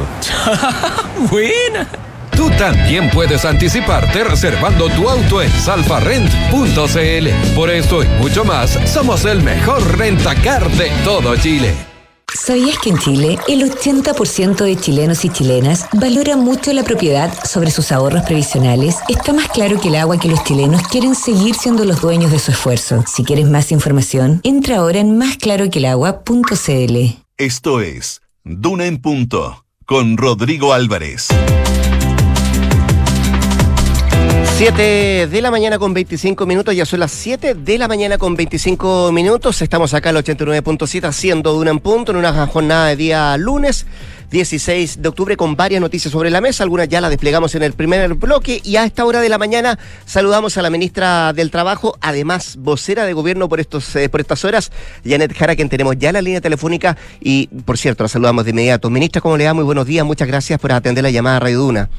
[1.30, 1.86] Buena.
[2.32, 7.56] Tú también puedes anticiparte reservando tu auto en salfarrent.cl.
[7.56, 11.97] Por esto y mucho más, somos el mejor rentacar de todo Chile.
[12.34, 17.72] ¿Sabías que en Chile el 80% de chilenos y chilenas valora mucho la propiedad sobre
[17.72, 18.98] sus ahorros previsionales?
[19.08, 22.40] Está más claro que el agua que los chilenos quieren seguir siendo los dueños de
[22.40, 23.04] su esfuerzo.
[23.08, 26.96] Si quieres más información, entra ahora en másclaroquelagua.cl.
[27.38, 31.30] Esto es Duna en Punto con Rodrigo Álvarez.
[34.58, 38.36] 7 de la mañana con 25 minutos, ya son las 7 de la mañana con
[38.36, 39.62] 25 minutos.
[39.62, 43.86] Estamos acá al 89.7 haciendo Duna en Punto en una jornada de día lunes.
[44.32, 47.74] 16 de octubre con varias noticias sobre la mesa, algunas ya las desplegamos en el
[47.74, 51.96] primer bloque y a esta hora de la mañana saludamos a la ministra del Trabajo,
[52.02, 54.72] además vocera de gobierno por estos eh, por estas horas,
[55.06, 58.90] Janet Jara, quien tenemos ya la línea telefónica y por cierto, la saludamos de inmediato.
[58.90, 59.54] Ministra, ¿cómo le va?
[59.54, 61.90] Muy buenos días, muchas gracias por atender la llamada a Radio Duna.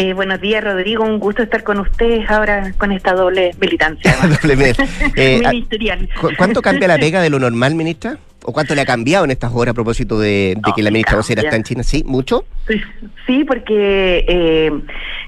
[0.00, 1.02] Eh, buenos días, Rodrigo.
[1.02, 4.14] Un gusto estar con ustedes ahora con esta doble militancia.
[4.42, 4.72] doble
[5.16, 6.08] eh, Ministerial.
[6.36, 8.16] ¿Cuánto cambia la pega de lo normal, ministra?
[8.44, 11.16] ¿O cuánto le ha cambiado en estas horas a propósito de, de que la ministra
[11.16, 11.82] vocera está en China?
[11.82, 12.04] ¿Sí?
[12.06, 12.44] ¿Mucho?
[13.26, 14.70] Sí, porque eh,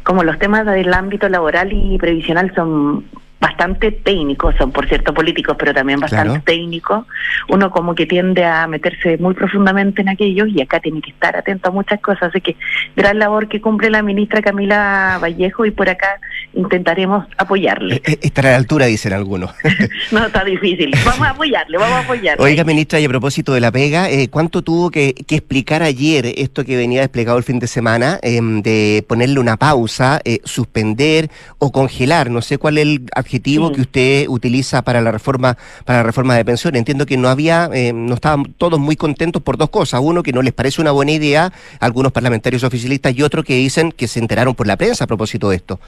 [0.04, 3.06] como los temas del ámbito laboral y previsional son
[3.40, 7.06] bastante técnicos, son por cierto políticos, pero también bastante técnicos,
[7.48, 11.34] uno como que tiende a meterse muy profundamente en aquellos y acá tiene que estar
[11.34, 12.56] atento a muchas cosas, así que
[12.94, 16.20] gran labor que cumple la ministra Camila Vallejo y por acá
[16.52, 17.96] intentaremos apoyarle.
[17.96, 19.52] Eh, eh, estará a la altura, dicen algunos.
[20.12, 22.44] no, está difícil, vamos a apoyarle, vamos a apoyarle.
[22.44, 26.64] Oiga, ministra, y a propósito de la pega, eh, ¿cuánto tuvo que, explicar ayer esto
[26.64, 32.30] que venía desplegado el fin de semana, em, de ponerle una pausa, suspender o congelar?
[32.30, 36.34] No sé cuál es el objetivo que usted utiliza para la reforma para la reforma
[36.34, 36.80] de pensiones.
[36.80, 40.00] Entiendo que no había, eh, no estaban todos muy contentos por dos cosas.
[40.02, 43.92] Uno, que no les parece una buena idea algunos parlamentarios oficialistas y otro que dicen
[43.92, 45.78] que se enteraron por la prensa a propósito de esto.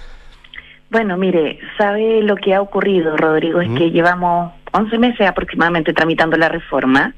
[0.91, 3.61] Bueno, mire, ¿sabe lo que ha ocurrido, Rodrigo?
[3.61, 7.15] Es que llevamos 11 meses aproximadamente tramitando la reforma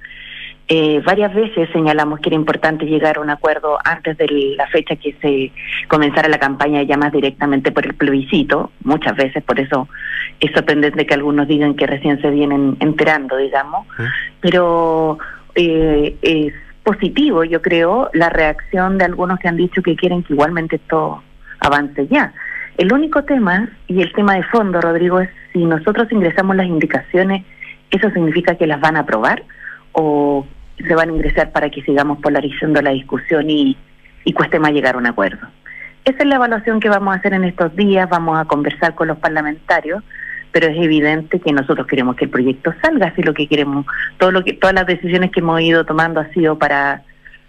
[0.66, 4.96] eh, varias veces señalamos que era importante llegar a un acuerdo antes de la fecha
[4.96, 5.52] que se
[5.88, 9.88] comenzara la campaña ya más directamente por el plebiscito, muchas veces, por eso
[10.40, 13.86] es sorprendente que algunos digan que recién se vienen enterando, digamos,
[14.40, 15.18] pero
[15.54, 20.32] eh, es positivo, yo creo, la reacción de algunos que han dicho que quieren que
[20.32, 21.22] igualmente esto
[21.60, 22.32] avance ya.
[22.78, 27.44] El único tema, y el tema de fondo, Rodrigo, es si nosotros ingresamos las indicaciones,
[27.90, 29.42] ¿eso significa que las van a aprobar?
[29.94, 30.44] o
[30.78, 33.76] se van a ingresar para que sigamos polarizando la discusión y,
[34.24, 35.46] y cueste más llegar a un acuerdo.
[36.04, 39.08] Esa es la evaluación que vamos a hacer en estos días, vamos a conversar con
[39.08, 40.02] los parlamentarios,
[40.52, 43.86] pero es evidente que nosotros queremos que el proyecto salga, así lo que queremos,
[44.18, 47.02] todo lo que, todas las decisiones que hemos ido tomando ha sido para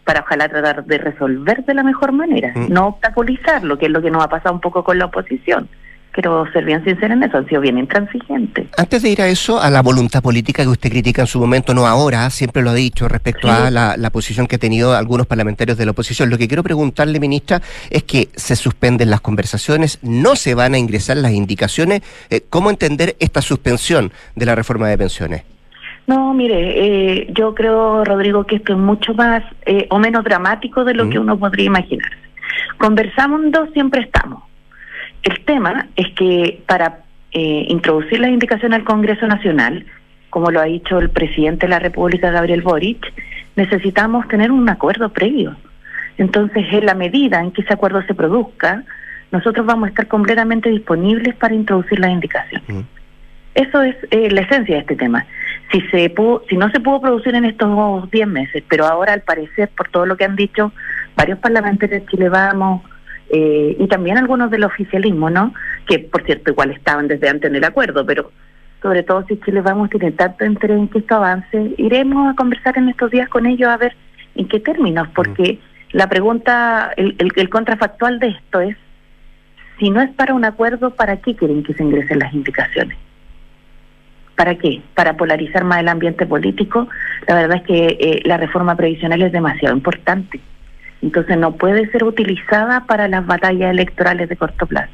[0.05, 2.71] para ojalá tratar de resolver de la mejor manera, mm.
[2.71, 5.67] no obstaculizarlo, que es lo que nos ha pasado un poco con la oposición
[6.15, 8.67] quiero ser bien sincera en eso, han sido bien intransigentes.
[8.77, 11.73] Antes de ir a eso, a la voluntad política que usted critica en su momento,
[11.73, 15.77] no ahora, siempre lo ha dicho respecto a la, posición que han tenido algunos parlamentarios
[15.77, 16.29] de la oposición.
[16.29, 20.77] Lo que quiero preguntarle, ministra, es que se suspenden las conversaciones, no se van a
[20.77, 22.01] ingresar las indicaciones.
[22.29, 25.43] Eh, ¿Cómo entender esta suspensión de la reforma de pensiones?
[26.07, 30.85] No, mire, eh, yo creo, Rodrigo, que esto es mucho más eh, o menos dramático
[30.85, 32.11] de lo que uno podría imaginar.
[32.77, 34.43] Conversamos dos, siempre estamos
[35.25, 36.99] el tema es que para
[37.31, 39.85] eh, introducir la indicación al Congreso Nacional,
[40.29, 43.11] como lo ha dicho el presidente de la República, Gabriel Boric,
[43.55, 45.55] necesitamos tener un acuerdo previo.
[46.17, 48.83] Entonces, en la medida en que ese acuerdo se produzca,
[49.31, 52.61] nosotros vamos a estar completamente disponibles para introducir la indicación.
[52.67, 52.81] Mm.
[53.55, 55.25] Eso es eh, la esencia de este tema.
[55.71, 59.21] Si se pudo, si no se pudo producir en estos 10 meses, pero ahora al
[59.21, 60.71] parecer, por todo lo que han dicho
[61.15, 62.83] varios parlamentarios de Chile Vamos,
[63.29, 65.53] eh, y también algunos del oficialismo, ¿no?
[65.87, 68.31] Que por cierto igual estaban desde antes en el acuerdo, pero
[68.81, 72.35] sobre todo si Chile vamos a tener tanto interés en que esto avance, iremos a
[72.35, 73.95] conversar en estos días con ellos a ver
[74.35, 75.59] en qué términos, porque
[75.91, 78.75] la pregunta, el, el, contrafactual de esto es,
[79.79, 82.97] si no es para un acuerdo, ¿para qué quieren que se ingresen las indicaciones?
[84.35, 84.81] ¿Para qué?
[84.93, 86.87] ¿Para polarizar más el ambiente político?
[87.27, 90.39] La verdad es que eh, la reforma previsional es demasiado importante.
[91.05, 94.91] Entonces no puede ser utilizada para las batallas electorales de corto plazo.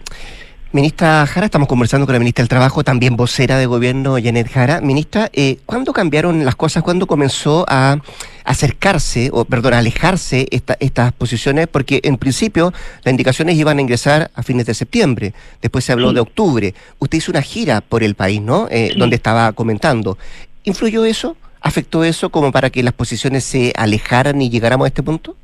[0.73, 4.81] Ministra Jara, estamos conversando con la ministra del Trabajo, también vocera de gobierno, Janet Jara.
[4.81, 6.83] Ministra, eh, ¿cuándo cambiaron las cosas?
[6.83, 7.97] ¿Cuándo comenzó a
[8.43, 11.67] acercarse, o perdón, a alejarse estas posiciones?
[11.67, 16.11] Porque en principio las indicaciones iban a ingresar a fines de septiembre, después se habló
[16.11, 16.73] de octubre.
[16.99, 18.67] Usted hizo una gira por el país, ¿no?
[18.69, 20.17] Eh, donde estaba comentando.
[20.65, 21.37] ¿Influyó eso?
[21.61, 25.35] ¿Afectó eso como para que las posiciones se alejaran y llegáramos a este punto?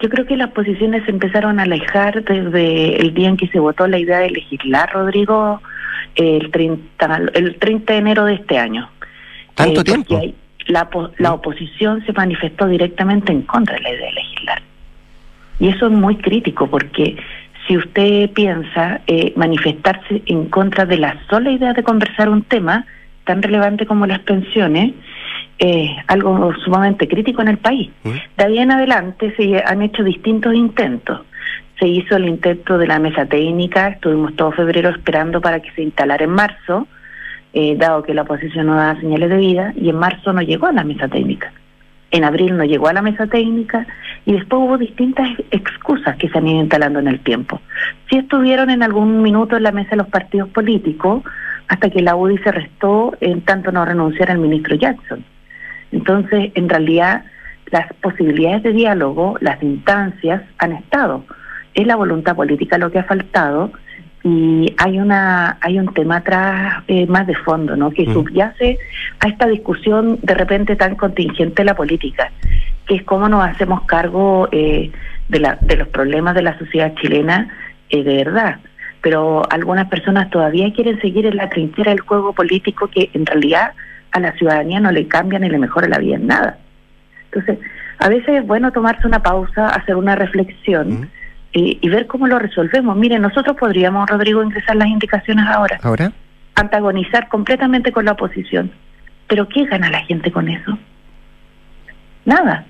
[0.00, 3.58] Yo creo que las posiciones se empezaron a alejar desde el día en que se
[3.58, 5.62] votó la idea de legislar, Rodrigo,
[6.16, 8.90] el 30, el 30 de enero de este año.
[9.54, 10.20] ¿Tanto eh, tiempo?
[10.66, 14.62] La, la oposición se manifestó directamente en contra de la idea de legislar.
[15.58, 17.16] Y eso es muy crítico porque
[17.66, 22.86] si usted piensa eh, manifestarse en contra de la sola idea de conversar un tema
[23.24, 24.92] tan relevante como las pensiones,
[25.58, 27.90] eh, algo sumamente crítico en el país.
[28.36, 31.20] De ahí en adelante se han hecho distintos intentos.
[31.78, 35.82] Se hizo el intento de la mesa técnica, estuvimos todo febrero esperando para que se
[35.82, 36.86] instalara en marzo,
[37.52, 40.66] eh, dado que la oposición no daba señales de vida, y en marzo no llegó
[40.66, 41.52] a la mesa técnica.
[42.10, 43.86] En abril no llegó a la mesa técnica
[44.24, 47.60] y después hubo distintas excusas que se han ido instalando en el tiempo.
[48.08, 51.24] Sí estuvieron en algún minuto en la mesa los partidos políticos
[51.68, 55.24] hasta que la UDI se restó en tanto no renunciara el ministro Jackson.
[55.92, 57.24] Entonces, en realidad,
[57.70, 61.24] las posibilidades de diálogo, las instancias han estado.
[61.74, 63.72] Es la voluntad política lo que ha faltado
[64.22, 67.90] y hay una hay un tema atrás eh, más de fondo, ¿no?
[67.92, 68.12] Que mm.
[68.12, 68.78] subyace
[69.20, 72.32] a esta discusión de repente tan contingente de la política,
[72.86, 74.90] que es cómo nos hacemos cargo eh,
[75.28, 77.48] de, la, de los problemas de la sociedad chilena
[77.90, 78.56] eh, de verdad.
[79.00, 83.74] Pero algunas personas todavía quieren seguir en la trinchera del juego político que en realidad
[84.16, 86.58] a la ciudadanía no le cambia ni le mejora la vida en nada.
[87.26, 87.58] Entonces,
[87.98, 91.10] a veces es bueno tomarse una pausa, hacer una reflexión
[91.52, 92.96] y, ver cómo lo resolvemos.
[92.96, 95.78] Mire, nosotros podríamos, Rodrigo, ingresar las indicaciones ahora.
[95.82, 96.12] ¿Ahora?
[96.54, 98.70] Antagonizar completamente con la oposición.
[99.26, 100.78] Pero ¿qué gana la gente con eso?
[102.24, 102.64] Nada.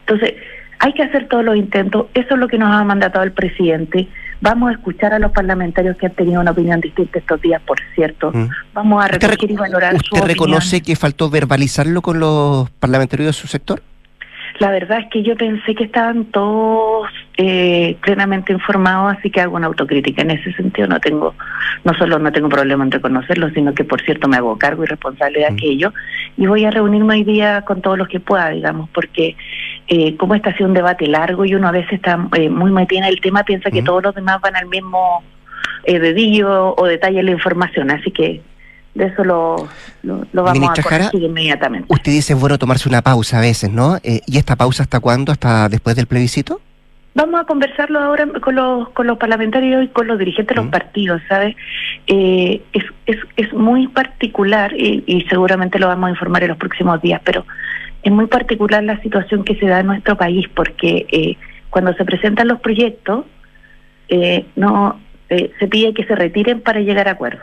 [0.00, 0.34] Entonces,
[0.78, 2.06] hay que hacer todos los intentos.
[2.14, 4.08] Eso es lo que nos ha mandatado el presidente.
[4.42, 7.78] Vamos a escuchar a los parlamentarios que han tenido una opinión distinta estos días, por
[7.94, 8.32] cierto.
[8.32, 8.48] Mm.
[8.74, 13.46] Vamos a reconocer y valorar ¿Usted reconoce que faltó verbalizarlo con los parlamentarios de su
[13.46, 13.80] sector?
[14.58, 19.56] La verdad es que yo pensé que estaban todos eh, plenamente informados, así que hago
[19.56, 20.22] una autocrítica.
[20.22, 21.34] En ese sentido no tengo,
[21.84, 24.86] no solo no tengo problema en reconocerlo, sino que por cierto me hago cargo y
[24.86, 25.54] responsable de mm.
[25.54, 25.94] aquello.
[26.36, 29.36] Y voy a reunirme hoy día con todos los que pueda, digamos, porque
[29.94, 32.70] eh, como este ha sido un debate largo y uno a veces está eh, muy
[32.70, 35.22] metido en el tema, piensa que todos los demás van al mismo
[35.84, 37.90] eh, dedillo o detalle la información.
[37.90, 38.40] Así que
[38.94, 39.68] de eso lo,
[40.02, 41.86] lo, vamos a corregir inmediatamente.
[41.90, 43.96] Usted dice, bueno, tomarse una pausa a veces, ¿no?
[44.02, 45.30] Eh, ¿Y esta pausa hasta cuándo?
[45.30, 46.62] ¿Hasta después del plebiscito?
[47.14, 50.70] Vamos a conversarlo ahora con los, con los parlamentarios y con los dirigentes de los
[50.70, 51.54] partidos, ¿sabes?
[52.06, 56.56] Eh, es, es, es muy particular y, y seguramente lo vamos a informar en los
[56.56, 57.44] próximos días, pero
[58.02, 61.36] es muy particular la situación que se da en nuestro país porque eh,
[61.70, 63.24] cuando se presentan los proyectos,
[64.08, 67.42] eh, no se pide que se retiren para llegar a acuerdos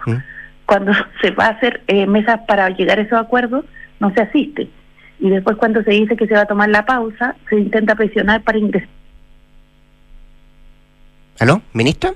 [0.69, 0.91] cuando
[1.21, 3.65] se va a hacer eh, mesas para llegar a esos acuerdos,
[3.99, 4.69] no se asiste.
[5.19, 8.43] Y después cuando se dice que se va a tomar la pausa, se intenta presionar
[8.43, 8.87] para ingresar.
[11.39, 12.13] ¿Aló, ministra?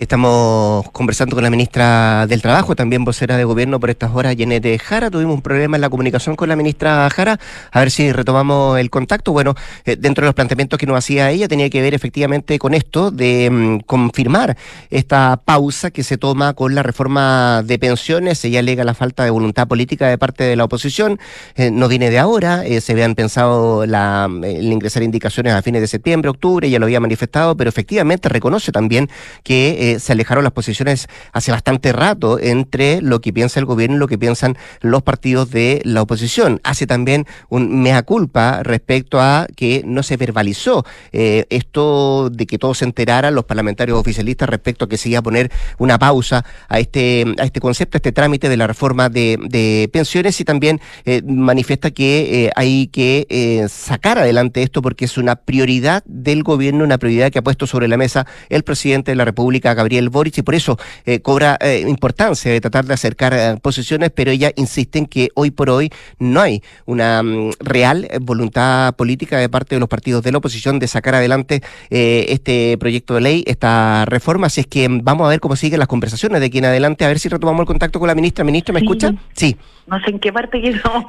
[0.00, 4.78] Estamos conversando con la ministra del Trabajo, también vocera de gobierno por estas horas, Yenete
[4.78, 5.10] Jara.
[5.10, 7.38] Tuvimos un problema en la comunicación con la ministra Jara.
[7.70, 9.32] A ver si retomamos el contacto.
[9.32, 12.72] Bueno, eh, dentro de los planteamientos que nos hacía ella, tenía que ver efectivamente con
[12.72, 14.56] esto de mm, confirmar
[14.88, 18.42] esta pausa que se toma con la reforma de pensiones.
[18.46, 21.20] Ella alega la falta de voluntad política de parte de la oposición.
[21.56, 22.64] Eh, no viene de ahora.
[22.64, 26.70] Eh, se habían pensado la, el ingresar indicaciones a fines de septiembre, octubre.
[26.70, 29.10] Ya lo había manifestado, pero efectivamente reconoce también
[29.42, 33.98] que se alejaron las posiciones hace bastante rato entre lo que piensa el gobierno y
[33.98, 36.60] lo que piensan los partidos de la oposición.
[36.64, 42.58] Hace también un mea culpa respecto a que no se verbalizó eh, esto de que
[42.58, 46.44] todos se enteraran los parlamentarios oficialistas respecto a que se iba a poner una pausa
[46.68, 50.80] a este, a este concepto, a este trámite de la reforma de, pensiones y también
[51.04, 56.84] eh, manifiesta que eh, hay que sacar adelante esto porque es una prioridad del gobierno,
[56.84, 60.38] una prioridad que ha puesto sobre la mesa el presidente de la República, Gabriel Boric
[60.38, 64.52] y por eso eh, cobra eh, importancia de tratar de acercar eh, posiciones, pero ella
[64.56, 69.76] insiste en que hoy por hoy no hay una mm, real voluntad política de parte
[69.76, 74.46] de los partidos de la oposición de sacar adelante este proyecto de ley, esta reforma.
[74.48, 77.04] Así es que mm, vamos a ver cómo siguen las conversaciones de aquí en adelante,
[77.04, 78.44] a ver si retomamos el contacto con la ministra.
[78.44, 79.14] Ministra, ¿me escucha?
[79.34, 79.56] Sí.
[79.86, 81.06] No sé en qué parte quedó,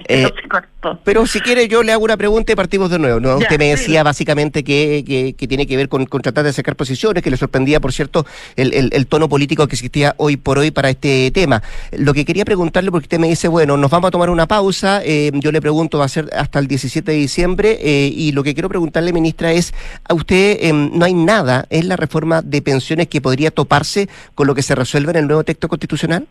[1.04, 3.20] pero si quiere yo le hago una pregunta y partimos de nuevo.
[3.20, 3.38] ¿no?
[3.38, 7.22] Usted me decía básicamente que, que, tiene que ver con, con, tratar de sacar posiciones,
[7.22, 10.72] que le sorprendía, por cierto, el, el, el, tono político que existía hoy por hoy
[10.72, 11.62] para este tema.
[11.92, 15.02] Lo que quería preguntarle, porque usted me dice, bueno, nos vamos a tomar una pausa,
[15.04, 18.44] eh, yo le pregunto, va a ser hasta el 17 de diciembre, eh, y lo
[18.44, 19.74] que quiero preguntarle, ministra, es,
[20.08, 24.48] ¿a usted em, no hay nada en la reforma de pensiones que podría toparse con
[24.48, 26.28] lo que se resuelve en el nuevo texto constitucional?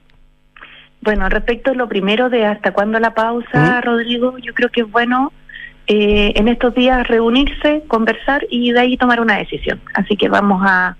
[1.03, 4.90] Bueno, respecto a lo primero de hasta cuándo la pausa, Rodrigo, yo creo que es
[4.90, 5.32] bueno
[5.86, 9.80] eh, en estos días reunirse, conversar y de ahí tomar una decisión.
[9.95, 10.97] Así que vamos a,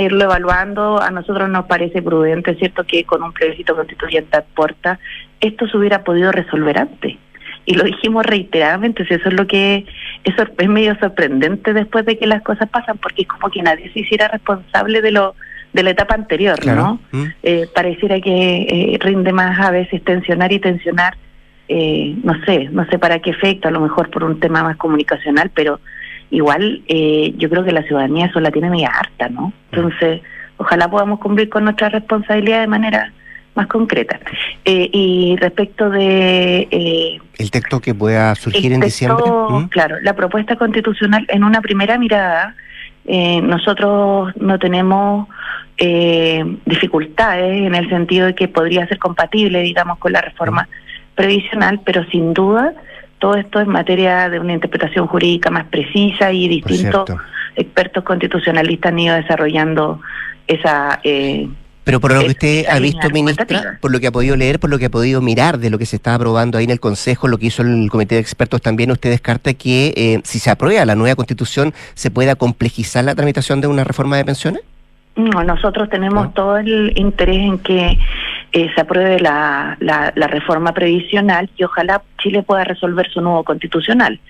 [0.00, 1.00] irlo evaluando.
[1.00, 4.98] A nosotros nos parece prudente, ¿cierto?, que con un plebiscito constituyente a puerta
[5.40, 7.16] esto se hubiera podido resolver antes.
[7.66, 9.86] Y lo dijimos reiteradamente, eso es lo que
[10.24, 13.90] es, es medio sorprendente después de que las cosas pasan, porque es como que nadie
[13.92, 15.34] se hiciera responsable de lo
[15.72, 17.00] de la etapa anterior, ¿no?
[17.10, 17.24] Mm.
[17.42, 21.16] Eh, pareciera que eh, rinde más a veces tensionar y tensionar,
[21.68, 24.76] eh, no sé, no sé para qué efecto, a lo mejor por un tema más
[24.76, 25.80] comunicacional, pero
[26.30, 26.82] igual
[27.36, 29.48] yo creo que la ciudadanía eso la tiene muy harta, ¿no?
[29.48, 29.52] Mm.
[29.72, 30.22] Entonces,
[30.56, 33.12] ojalá podamos cumplir con nuestra responsabilidad de manera
[33.54, 34.18] más concreta.
[34.64, 37.20] y respecto de...
[37.38, 39.24] el texto que pueda surgir en diciembre.
[39.48, 39.64] ¿Mm?
[39.66, 42.56] Claro, la propuesta constitucional en una primera mirada,
[43.06, 45.28] nosotros no tenemos
[45.76, 50.68] eh, dificultades en el sentido de que podría ser compatible, digamos, con la reforma
[51.16, 52.74] previsional, pero sin duda
[53.24, 57.08] todo esto es materia de una interpretación jurídica más precisa y distintos
[57.56, 60.02] expertos constitucionalistas han ido desarrollando
[60.46, 61.00] esa...
[61.02, 61.48] Eh,
[61.84, 64.68] pero por lo que usted ha visto, ministra, por lo que ha podido leer, por
[64.68, 67.26] lo que ha podido mirar de lo que se está aprobando ahí en el Consejo,
[67.26, 70.84] lo que hizo el Comité de Expertos también, usted descarta que eh, si se aprueba
[70.84, 74.60] la nueva Constitución se pueda complejizar la tramitación de una reforma de pensiones?
[75.16, 77.98] No, nosotros tenemos todo el interés en que
[78.54, 84.20] eh, se apruebe la, la, reforma previsional y ojalá Chile pueda resolver su nuevo constitucional.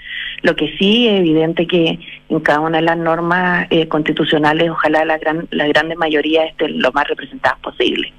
[0.41, 1.99] Lo que sí es evidente que
[2.31, 6.81] en cada una de las normas eh, constitucionales ojalá la gran la grande mayoría estén
[6.81, 8.15] lo más representadas posible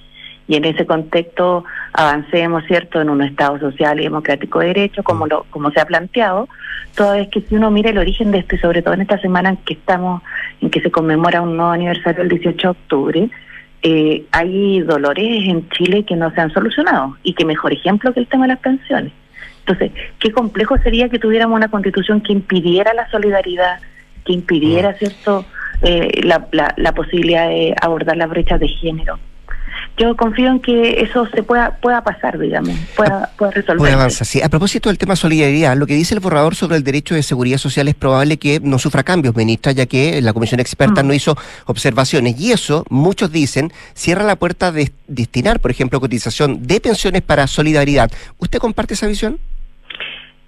[0.48, 5.26] y en ese contexto avancemos, ¿cierto?, en un Estado social y democrático de derecho, como,
[5.26, 5.30] mm.
[5.30, 6.48] lo, como se ha planteado,
[6.96, 9.18] toda vez que si uno mira el origen de esto, y sobre todo en esta
[9.18, 10.22] semana en que estamos,
[10.62, 13.30] en que se conmemora un nuevo aniversario el 18 de octubre,
[13.88, 18.20] eh, hay dolores en Chile que no se han solucionado y que mejor ejemplo que
[18.20, 19.14] el tema de las pensiones.
[19.60, 23.80] Entonces, qué complejo sería que tuviéramos una constitución que impidiera la solidaridad,
[24.26, 24.96] que impidiera, mm.
[24.96, 25.46] ¿cierto?,
[25.84, 29.20] eh, la, la, la posibilidad de abordar las brechas de género
[29.98, 33.94] yo confío en que eso se pueda pueda pasar, digamos, pueda, pueda resolver.
[34.44, 37.58] A propósito del tema solidaridad, lo que dice el borrador sobre el derecho de seguridad
[37.58, 41.08] social es probable que no sufra cambios, ministra, ya que la comisión experta mm.
[41.08, 41.36] no hizo
[41.66, 42.40] observaciones.
[42.40, 47.48] Y eso, muchos dicen, cierra la puerta de destinar, por ejemplo, cotización de pensiones para
[47.48, 48.12] solidaridad.
[48.38, 49.40] ¿Usted comparte esa visión?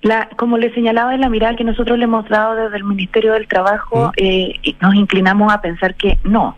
[0.02, 3.34] La, como le señalaba en la mirada que nosotros le hemos dado desde el Ministerio
[3.34, 4.12] del Trabajo, mm.
[4.18, 6.58] eh, nos inclinamos a pensar que no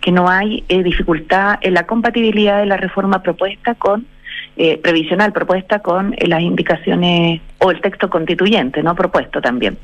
[0.00, 4.06] que no hay eh, dificultad en la compatibilidad de la reforma propuesta con
[4.56, 9.78] eh, previsional propuesta con eh, las indicaciones o el texto constituyente, no propuesto también.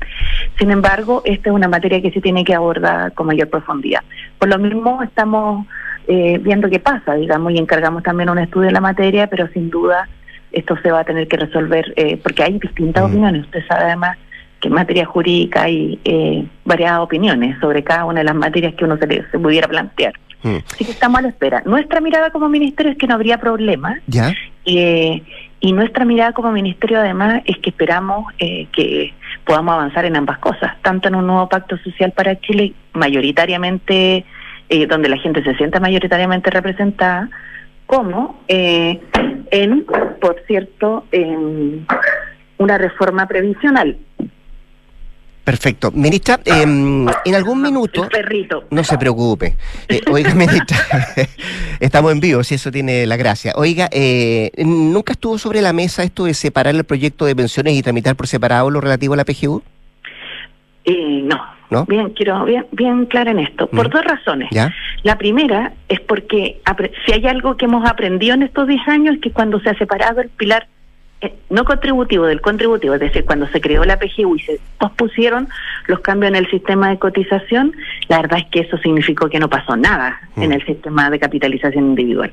[0.57, 4.01] Sin embargo, esta es una materia que se tiene que abordar con mayor profundidad.
[4.37, 5.65] Por lo mismo, estamos
[6.07, 10.07] viendo qué pasa, digamos, y encargamos también un estudio en la materia, pero sin duda
[10.53, 11.93] esto se va a tener que resolver
[12.23, 13.07] porque hay distintas mm.
[13.07, 13.43] opiniones.
[13.43, 14.17] Usted sabe además
[14.59, 18.85] que en materia jurídica hay eh, variadas opiniones sobre cada una de las materias que
[18.85, 20.13] uno se, le, se pudiera plantear.
[20.43, 20.57] Mm.
[20.71, 21.61] Así que estamos a la espera.
[21.65, 23.99] Nuestra mirada como ministerio es que no habría problema.
[24.07, 24.33] ¿Ya?
[24.65, 25.23] Eh,
[25.59, 29.13] y nuestra mirada como ministerio además es que esperamos eh, que
[29.45, 34.25] podamos avanzar en ambas cosas, tanto en un nuevo pacto social para Chile, mayoritariamente,
[34.69, 37.29] eh, donde la gente se sienta mayoritariamente representada,
[37.87, 39.85] como en,
[40.19, 41.87] por cierto, en
[42.57, 43.97] una reforma previsional.
[45.47, 45.91] Perfecto.
[45.93, 48.09] Ministra, em, en algún minuto...
[48.09, 48.65] perrito.
[48.69, 49.55] No se preocupe.
[49.87, 50.77] Eh, oiga, ministra,
[51.79, 53.53] estamos en vivo, si eso tiene la gracia.
[53.55, 57.81] Oiga, eh, ¿nunca estuvo sobre la mesa esto de separar el proyecto de pensiones y
[57.81, 59.63] tramitar por separado lo relativo a la PGU?
[60.83, 61.41] Eh, no.
[61.69, 61.85] ¿No?
[61.85, 63.67] Bien, quiero bien, bien clara en esto.
[63.67, 64.49] Por dos razones.
[65.03, 66.59] La primera es porque
[67.05, 69.77] si hay algo que hemos aprendido en estos 10 años es que cuando se ha
[69.77, 70.76] separado el pilar eh,
[71.49, 75.47] no contributivo del contributivo, es decir, cuando se creó la PGU y se pospusieron
[75.87, 77.73] los cambios en el sistema de cotización,
[78.07, 80.53] la verdad es que eso significó que no pasó nada en mm.
[80.53, 82.31] el sistema de capitalización individual.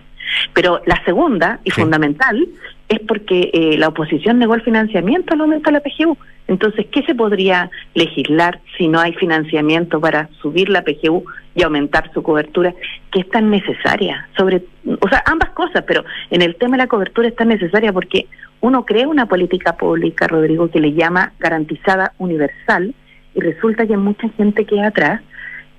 [0.52, 2.46] Pero la segunda y fundamental
[2.94, 6.16] es porque eh, la oposición negó el financiamiento al aumento de la PGU.
[6.46, 11.24] Entonces, ¿qué se podría legislar si no hay financiamiento para subir la PGU
[11.54, 12.74] y aumentar su cobertura,
[13.10, 14.28] que es tan necesaria?
[14.36, 14.64] Sobre,
[15.00, 18.26] o sea, ambas cosas, pero en el tema de la cobertura es tan necesaria porque
[18.60, 22.94] uno crea una política pública, Rodrigo, que le llama garantizada universal
[23.34, 25.22] y resulta que mucha gente queda atrás,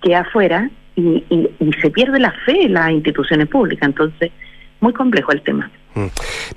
[0.01, 3.88] queda afuera y, y, y se pierde la fe en las instituciones públicas.
[3.88, 4.32] Entonces,
[4.82, 5.72] muy complejo el tema.
[5.95, 6.07] Mm.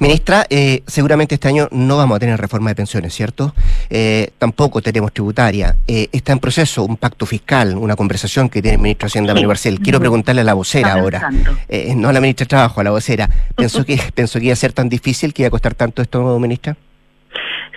[0.01, 3.55] Ministra, eh, seguramente este año no vamos a tener reforma de pensiones, ¿cierto?
[3.89, 5.77] Eh, tampoco tenemos tributaria.
[5.87, 9.33] Eh, está en proceso un pacto fiscal, una conversación que tiene el ministro de Hacienda,
[9.33, 9.79] Manuel Barcel.
[9.81, 11.31] Quiero preguntarle a la vocera ahora,
[11.69, 13.29] eh, no a la ministra de Trabajo, a la vocera.
[13.57, 16.39] ¿Pensó que, pensó que iba a ser tan difícil, que iba a costar tanto esto,
[16.39, 16.77] ministra?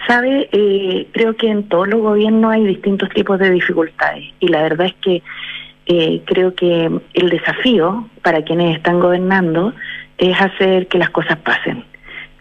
[0.07, 4.63] Sabe, eh, creo que en todos los gobiernos hay distintos tipos de dificultades y la
[4.63, 5.21] verdad es que
[5.85, 9.73] eh, creo que el desafío para quienes están gobernando
[10.21, 11.83] es hacer que las cosas pasen.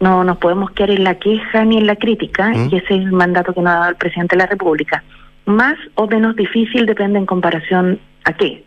[0.00, 3.12] No nos podemos quedar en la queja ni en la crítica, y ese es el
[3.12, 5.02] mandato que nos ha dado el presidente de la República.
[5.46, 8.62] Más o menos difícil depende en comparación a qué.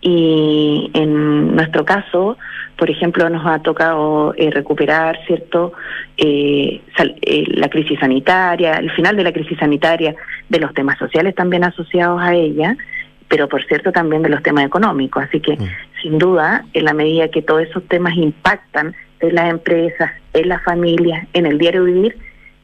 [0.00, 2.38] Y en nuestro caso,
[2.76, 5.72] por ejemplo, nos ha tocado eh, recuperar, ¿cierto?,
[6.16, 10.14] eh, eh, la crisis sanitaria, el final de la crisis sanitaria,
[10.48, 12.76] de los temas sociales también asociados a ella,
[13.28, 15.24] pero por cierto también de los temas económicos.
[15.24, 15.58] Así que,
[16.02, 20.62] sin duda, en la medida que todos esos temas impactan en las empresas, en las
[20.64, 22.16] familias, en el diario vivir,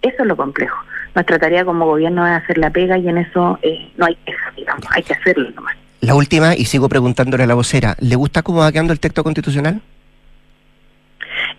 [0.02, 0.76] eso es lo complejo.
[1.14, 4.52] Nuestra tarea como gobierno es hacer la pega y en eso eh, no hay queja,
[4.56, 5.76] digamos, hay que hacerlo nomás.
[6.00, 9.24] La última, y sigo preguntándole a la vocera, ¿le gusta cómo va quedando el texto
[9.24, 9.80] constitucional?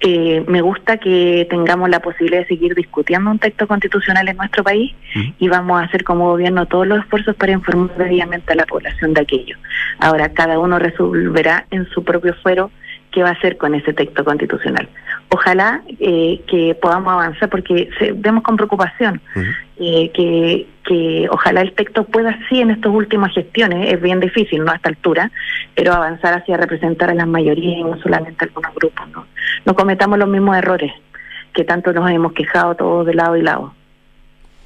[0.01, 4.63] Eh, me gusta que tengamos la posibilidad de seguir discutiendo un texto constitucional en nuestro
[4.63, 4.93] país
[5.39, 9.13] y vamos a hacer como gobierno todos los esfuerzos para informar debidamente a la población
[9.13, 9.57] de aquello.
[9.99, 12.71] Ahora, cada uno resolverá en su propio fuero
[13.11, 14.89] qué va a hacer con ese texto constitucional.
[15.29, 19.21] Ojalá eh, que podamos avanzar porque se, vemos con preocupación
[19.77, 24.63] eh, que, que ojalá el texto pueda sí en estas últimas gestiones, es bien difícil,
[24.63, 25.31] no a esta altura,
[25.75, 29.09] pero avanzar hacia representar a las mayorías y no solamente a algunos grupos.
[29.09, 29.25] ¿no?
[29.65, 30.91] no cometamos los mismos errores
[31.53, 33.73] que tanto nos hemos quejado todos de lado y lado.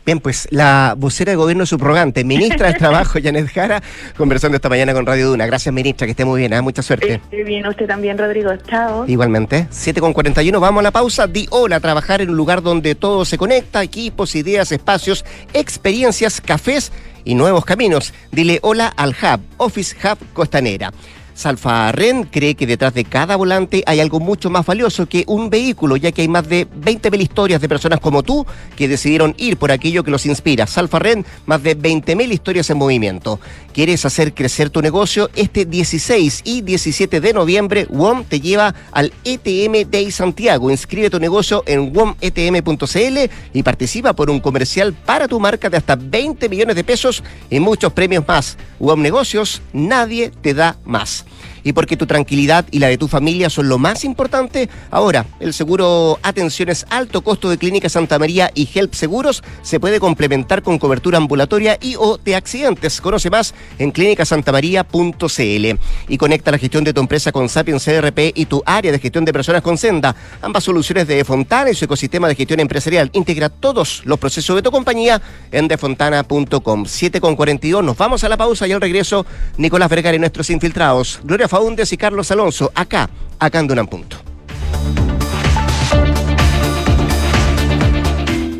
[0.06, 3.82] Bien, pues la vocera de gobierno subrogante, ministra de Trabajo, Janet Jara,
[4.18, 5.46] conversando esta mañana con Radio Duna.
[5.46, 6.62] Gracias, ministra, que esté muy bien, ¿eh?
[6.62, 7.16] mucha suerte.
[7.16, 8.52] Esté bien, usted también, Rodrigo.
[8.68, 9.06] Chao.
[9.08, 9.68] Igualmente.
[9.70, 11.28] 7 con 41, vamos a la pausa.
[11.28, 16.92] Di hola trabajar en un lugar donde todo se conecta, equipos, ideas, espacios, experiencias, cafés
[17.24, 18.14] y nuevos caminos.
[18.32, 20.92] Dile hola al Hub, Office Hub Costanera.
[21.40, 25.96] Salfarren cree que detrás de cada volante hay algo mucho más valioso que un vehículo,
[25.96, 29.72] ya que hay más de 20.000 historias de personas como tú que decidieron ir por
[29.72, 30.68] aquello que los inspira.
[30.68, 33.40] Salfarren, más de 20.000 historias en movimiento.
[33.72, 35.30] ¿Quieres hacer crecer tu negocio?
[35.34, 40.70] Este 16 y 17 de noviembre, WOM te lleva al ETM Day Santiago.
[40.70, 43.18] Inscribe tu negocio en wometm.cl
[43.54, 47.62] y participa por un comercial para tu marca de hasta 20 millones de pesos y
[47.62, 48.58] muchos premios más.
[48.78, 51.29] WOM Negocios, nadie te da más
[51.64, 55.54] y porque tu tranquilidad y la de tu familia son lo más importante, ahora el
[55.54, 60.80] seguro Atenciones Alto Costo de Clínica Santa María y Help Seguros se puede complementar con
[60.80, 63.02] cobertura ambulatoria y o de accidentes.
[63.02, 68.46] Conoce más en clínicasantamaría.cl y conecta la gestión de tu empresa con Sapien CRP y
[68.46, 70.16] tu área de gestión de personas con Senda.
[70.42, 73.10] Ambas soluciones de Fontana y su ecosistema de gestión empresarial.
[73.14, 76.86] Integra todos los procesos de tu compañía en defontana.com.
[76.86, 77.84] 7 con 42.
[77.84, 79.26] Nos vamos a la pausa y al regreso
[79.58, 81.20] Nicolás Vergara y nuestros infiltrados.
[81.24, 84.18] Gloria Faúndez y Carlos Alonso, acá, acá en Punto.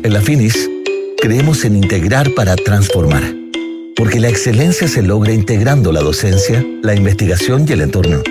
[0.02, 0.68] En la Finis,
[1.22, 3.22] creemos en integrar para transformar.
[3.96, 8.22] Porque la excelencia se logra integrando la docencia, la investigación y el entorno.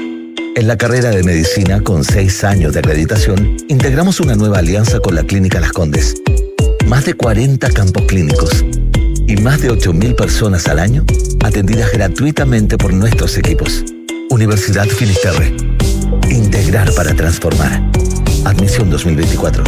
[0.55, 5.16] En la carrera de medicina, con seis años de acreditación, integramos una nueva alianza con
[5.16, 6.16] la Clínica Las Condes.
[6.86, 8.66] Más de 40 campos clínicos
[9.28, 11.05] y más de 8.000 personas al año
[11.43, 13.86] atendidas gratuitamente por nuestros equipos.
[14.32, 15.56] Universidad Finisterre.
[16.30, 17.82] Integrar para transformar.
[18.46, 19.64] Admisión 2024.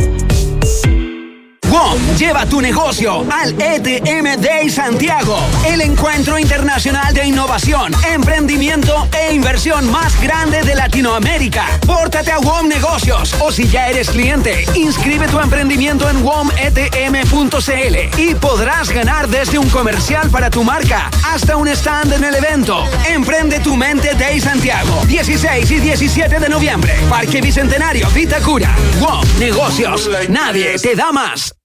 [1.71, 9.33] WOM lleva tu negocio al ETM Day Santiago, el encuentro internacional de innovación, emprendimiento e
[9.33, 11.65] inversión más grande de Latinoamérica.
[11.87, 18.35] Pórtate a WOM Negocios o si ya eres cliente, inscribe tu emprendimiento en wometm.cl y
[18.35, 22.83] podrás ganar desde un comercial para tu marca hasta un stand en el evento.
[23.07, 28.75] Emprende tu mente Day Santiago, 16 y 17 de noviembre, Parque Bicentenario, Vitacura.
[28.99, 31.60] WOM Negocios, nadie te da más.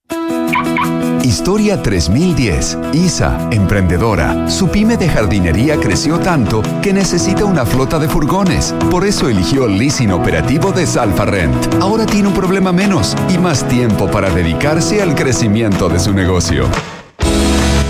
[1.26, 2.78] Historia 3010.
[2.92, 4.48] Isa, emprendedora.
[4.48, 8.72] Su pyme de jardinería creció tanto que necesita una flota de furgones.
[8.90, 11.74] Por eso eligió el leasing operativo de Salfa Rent.
[11.80, 16.66] Ahora tiene un problema menos y más tiempo para dedicarse al crecimiento de su negocio.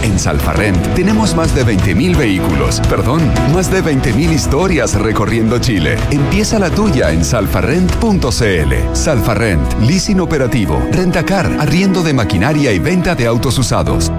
[0.07, 3.21] En Salfarrent tenemos más de 20.000 vehículos, perdón,
[3.53, 5.99] más de 20.000 historias recorriendo Chile.
[6.13, 8.95] Empieza la tuya en salfarrent.cl.
[8.95, 14.13] Salfarrent, leasing operativo, rentacar, arriendo de maquinaria y venta de autos usados.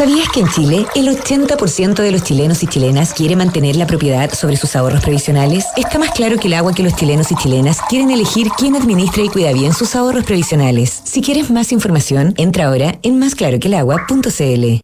[0.00, 4.32] ¿Sabías que en Chile el 80% de los chilenos y chilenas quiere mantener la propiedad
[4.32, 5.66] sobre sus ahorros previsionales?
[5.76, 9.22] Está más claro que el agua que los chilenos y chilenas quieren elegir quién administra
[9.22, 11.02] y cuida bien sus ahorros previsionales.
[11.04, 14.80] Si quieres más información, entra ahora en másclaroquelagua.cl.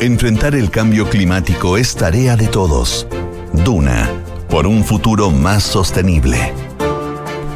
[0.00, 3.08] Enfrentar el cambio climático es tarea de todos.
[3.64, 4.08] Duna,
[4.48, 6.52] por un futuro más sostenible.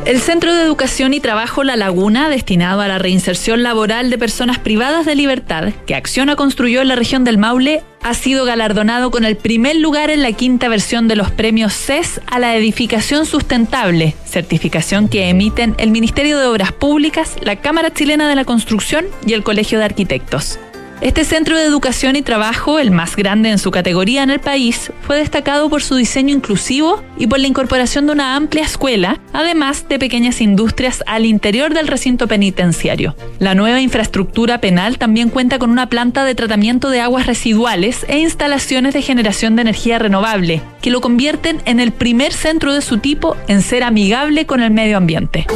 [0.08, 4.58] El Centro de Educación y Trabajo La Laguna, destinado a la reinserción laboral de personas
[4.58, 9.26] privadas de libertad, que Acciona construyó en la región del Maule, ha sido galardonado con
[9.26, 14.14] el primer lugar en la quinta versión de los premios CES a la edificación sustentable,
[14.24, 19.34] certificación que emiten el Ministerio de Obras Públicas, la Cámara Chilena de la Construcción y
[19.34, 20.58] el Colegio de Arquitectos.
[21.00, 24.90] Este centro de educación y trabajo, el más grande en su categoría en el país,
[25.02, 29.88] fue destacado por su diseño inclusivo y por la incorporación de una amplia escuela, además
[29.88, 33.14] de pequeñas industrias al interior del recinto penitenciario.
[33.38, 38.18] La nueva infraestructura penal también cuenta con una planta de tratamiento de aguas residuales e
[38.18, 42.98] instalaciones de generación de energía renovable, que lo convierten en el primer centro de su
[42.98, 45.46] tipo en ser amigable con el medio ambiente.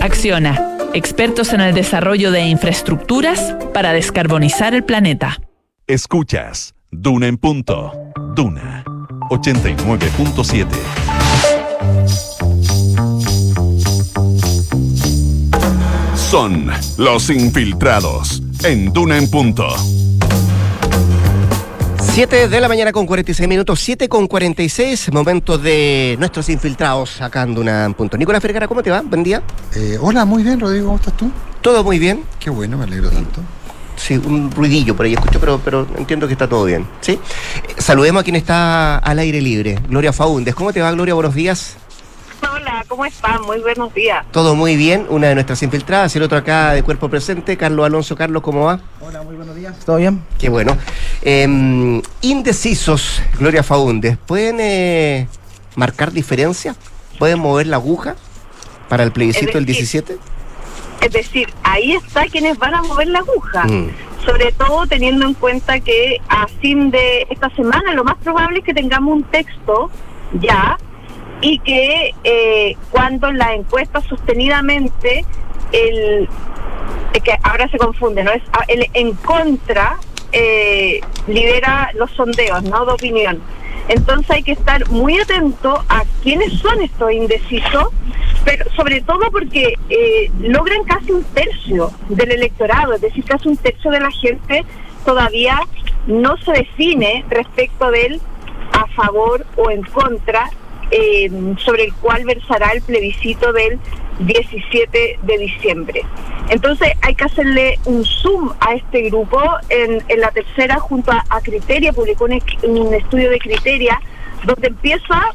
[0.00, 5.40] Acciona expertos en el desarrollo de infraestructuras para descarbonizar el planeta.
[5.86, 7.92] Escuchas Duna en punto.
[8.34, 8.84] Duna
[9.30, 10.66] 89.7.
[16.14, 19.66] Son los infiltrados en Duna en punto.
[22.12, 27.42] 7 de la mañana con 46 minutos, 7 con 46, momento de nuestros infiltrados acá
[27.42, 28.16] en Duna en punto.
[28.18, 29.00] Nicolás Vergara, ¿cómo te va?
[29.00, 29.42] Buen día.
[29.76, 31.30] Eh, hola, muy bien, Rodrigo, ¿cómo estás tú?
[31.60, 32.24] Todo muy bien.
[32.38, 33.40] Qué bueno, me alegro tanto.
[34.00, 36.86] Sí, un ruidillo por ahí escucho, pero, pero entiendo que está todo bien.
[37.00, 37.20] ¿sí?
[37.76, 40.54] Saludemos a quien está al aire libre, Gloria Faúndes.
[40.54, 41.12] ¿Cómo te va, Gloria?
[41.14, 41.76] Buenos días.
[42.50, 43.42] Hola, ¿cómo están?
[43.42, 44.24] Muy buenos días.
[44.32, 48.16] Todo muy bien, una de nuestras infiltradas, el otro acá de cuerpo presente, Carlos Alonso.
[48.16, 48.80] Carlos, ¿cómo va?
[49.02, 49.76] Hola, muy buenos días.
[49.84, 50.22] ¿Todo bien?
[50.38, 50.76] Qué bueno.
[51.20, 55.28] Eh, indecisos, Gloria Faúndes, ¿pueden eh,
[55.76, 56.74] marcar diferencia?
[57.18, 58.16] ¿Pueden mover la aguja
[58.88, 60.16] para el plebiscito del 17?
[61.00, 63.64] Es decir, ahí está quienes van a mover la aguja.
[63.64, 63.90] Mm.
[64.24, 68.64] Sobre todo teniendo en cuenta que a fin de esta semana lo más probable es
[68.64, 69.90] que tengamos un texto
[70.34, 70.78] ya
[71.40, 75.24] y que eh, cuando la encuesta sostenidamente
[75.72, 76.28] el
[77.14, 79.96] es que ahora se confunde no es ah, el en contra
[80.32, 83.40] eh, lidera los sondeos no de opinión
[83.90, 87.88] entonces hay que estar muy atento a quiénes son estos indecisos
[88.44, 93.56] pero sobre todo porque eh, logran casi un tercio del electorado es decir casi un
[93.56, 94.64] tercio de la gente
[95.04, 95.58] todavía
[96.06, 98.20] no se define respecto del
[98.72, 100.48] a favor o en contra
[100.90, 103.78] eh, sobre el cual versará el plebiscito del
[104.20, 106.02] 17 de diciembre.
[106.48, 109.40] Entonces hay que hacerle un zoom a este grupo.
[109.68, 114.00] En, en la tercera, junto a, a Criteria, publicó un, un estudio de Criteria
[114.44, 115.32] donde empieza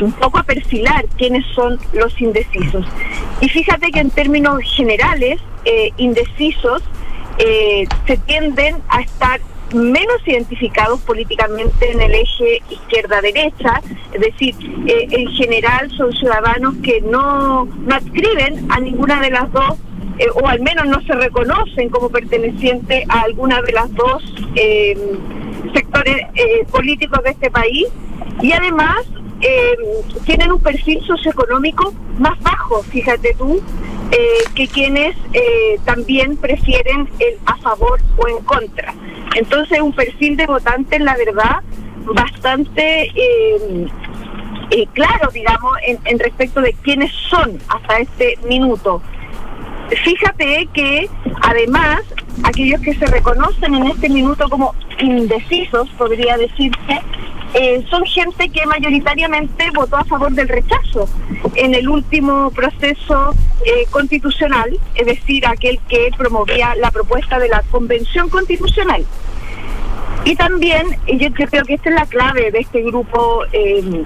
[0.00, 2.84] un poco a perfilar quiénes son los indecisos.
[3.40, 6.82] Y fíjate que en términos generales, eh, indecisos
[7.38, 9.40] eh, se tienden a estar
[9.74, 13.80] menos identificados políticamente en el eje izquierda-derecha,
[14.12, 14.54] es decir,
[14.86, 19.78] eh, en general son ciudadanos que no, no adscriben a ninguna de las dos,
[20.18, 24.22] eh, o al menos no se reconocen como pertenecientes a alguna de las dos
[24.56, 24.96] eh,
[25.74, 27.86] sectores eh, políticos de este país,
[28.40, 28.98] y además
[29.40, 29.76] eh,
[30.24, 33.62] tienen un perfil socioeconómico más bajo, fíjate tú,
[34.54, 35.16] que quienes
[35.86, 38.94] también prefieren el a favor o en contra.
[39.34, 41.60] Entonces, un perfil de votantes, la verdad,
[42.04, 43.86] bastante eh,
[44.70, 49.02] eh, claro, digamos, en, en respecto de quiénes son hasta este minuto.
[50.04, 51.08] Fíjate que
[51.42, 52.00] además
[52.44, 57.00] aquellos que se reconocen en este minuto como indecisos, podría decirse,
[57.54, 61.06] eh, son gente que mayoritariamente votó a favor del rechazo
[61.54, 63.34] en el último proceso
[63.66, 69.04] eh, constitucional, es decir, aquel que promovía la propuesta de la Convención Constitucional.
[70.24, 74.04] Y también, yo creo que esta es la clave de este grupo, eh,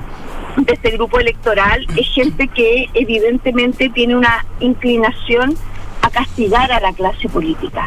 [0.56, 5.56] de este grupo electoral, es gente que evidentemente tiene una inclinación
[6.02, 7.86] a castigar a la clase política.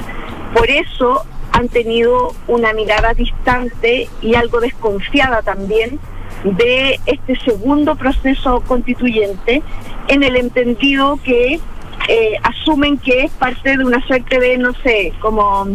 [0.54, 6.00] Por eso han tenido una mirada distante y algo desconfiada también
[6.44, 9.62] de este segundo proceso constituyente,
[10.08, 11.60] en el entendido que
[12.08, 15.68] eh, asumen que es parte de una suerte de, no sé, como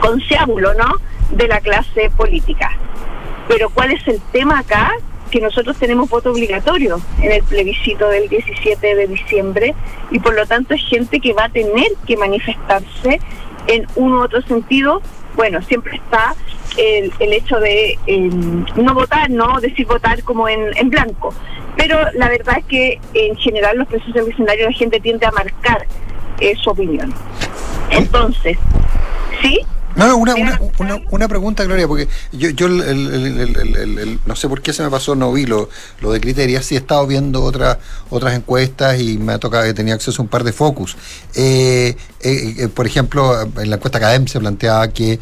[0.00, 0.92] concébulo, ¿no?
[1.30, 2.70] De la clase política.
[3.46, 4.92] Pero ¿cuál es el tema acá?
[5.30, 9.74] Que nosotros tenemos voto obligatorio en el plebiscito del 17 de diciembre
[10.10, 13.20] y por lo tanto es gente que va a tener que manifestarse
[13.68, 15.00] en un u otro sentido
[15.38, 16.34] bueno, siempre está
[16.76, 18.30] el, el hecho de eh,
[18.74, 19.60] no votar, ¿no?
[19.60, 21.32] Decir votar como en, en blanco.
[21.76, 25.86] Pero la verdad es que en general los procesos eleccionarios la gente tiende a marcar
[26.40, 27.14] eh, su opinión.
[27.90, 28.58] Entonces,
[29.40, 29.60] ¿sí?
[29.98, 34.72] No, una, una, una, una pregunta, Gloria, porque yo, yo el, no sé por qué
[34.72, 35.68] se me pasó, no vi lo,
[36.00, 37.78] lo de criterias, sí he estado viendo otras
[38.10, 40.96] otras encuestas y me ha tocado, he tenido acceso a un par de focus.
[41.34, 45.18] Eh, eh, eh, por ejemplo, en la encuesta Academ se planteaba que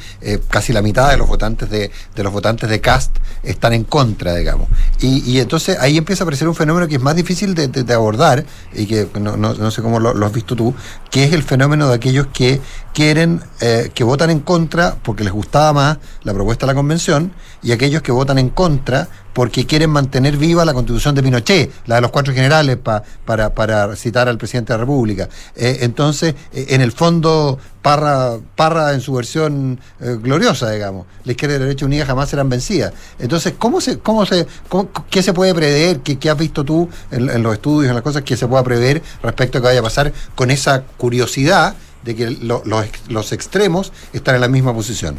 [0.49, 4.35] casi la mitad de los votantes de, de los votantes de Cast están en contra,
[4.35, 4.69] digamos.
[5.01, 7.83] Y, y entonces ahí empieza a aparecer un fenómeno que es más difícil de, de-
[7.83, 10.75] de abordar y que no, no- no sé cómo lo, lo has visto tú,
[11.11, 12.61] que es el fenómeno de aquellos que
[12.93, 14.66] quieren, eh, que votan en contra
[15.03, 19.09] porque les gustaba más la propuesta de la convención y aquellos que votan en contra
[19.33, 23.53] porque quieren mantener viva la constitución de Pinochet, la de los cuatro generales, pa- para,
[23.55, 25.29] para citar al presidente de la República.
[25.55, 31.33] Eh, entonces, eh, en el fondo, Parra, Parra en su versión eh, gloriosa, digamos, la
[31.33, 32.95] izquierda y la derecha unida jamás serán vencidas.
[33.19, 36.01] Entonces, ¿cómo se, cómo se, cómo- ¿qué se puede prever?
[36.01, 38.63] ¿Qué, qué has visto tú en, en los estudios, en las cosas que se pueda
[38.65, 43.33] prever respecto a que vaya a pasar con esa curiosidad de que lo- los, los
[43.33, 45.17] extremos están en la misma posición?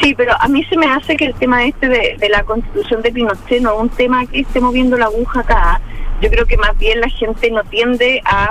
[0.00, 3.02] Sí, pero a mí se me hace que el tema este de, de la constitución
[3.02, 5.80] de Pinochet no es un tema que esté moviendo la aguja acá.
[6.20, 8.50] Yo creo que más bien la gente no tiende a,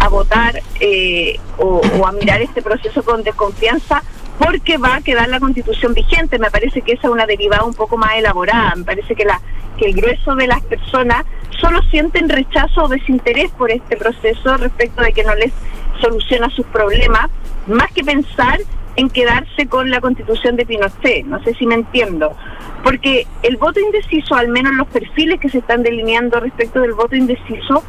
[0.00, 4.02] a votar eh, o, o a mirar este proceso con desconfianza
[4.38, 6.38] porque va a quedar la constitución vigente.
[6.38, 8.74] Me parece que esa es una derivada un poco más elaborada.
[8.74, 9.40] Me parece que, la,
[9.76, 11.24] que el grueso de las personas
[11.60, 15.52] solo sienten rechazo o desinterés por este proceso respecto de que no les
[16.00, 17.28] soluciona sus problemas,
[17.66, 18.60] más que pensar
[18.96, 21.24] en quedarse con la constitución de Pinochet.
[21.26, 22.36] No sé si me entiendo.
[22.82, 27.14] Porque el voto indeciso, al menos los perfiles que se están delineando respecto del voto
[27.14, 27.84] indeciso,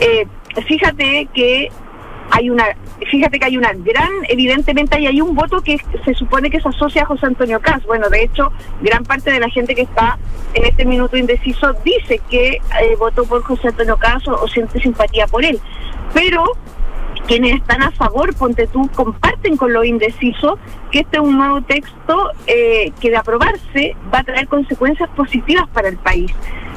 [0.00, 0.26] eh,
[0.66, 1.70] fíjate que
[2.30, 2.64] hay una
[3.10, 6.68] fíjate que hay una gran evidentemente ahí hay un voto que se supone que se
[6.68, 8.50] asocia a José Antonio Caz bueno de hecho
[8.80, 10.18] gran parte de la gente que está
[10.54, 12.48] en este minuto indeciso dice que
[12.80, 15.60] eh, votó por José Antonio Caz o, o siente simpatía por él
[16.14, 16.44] pero
[17.26, 20.58] quienes están a favor, ponte tú, comparten con los indecisos
[20.90, 25.68] que este es un nuevo texto eh, que de aprobarse va a traer consecuencias positivas
[25.68, 26.30] para el país.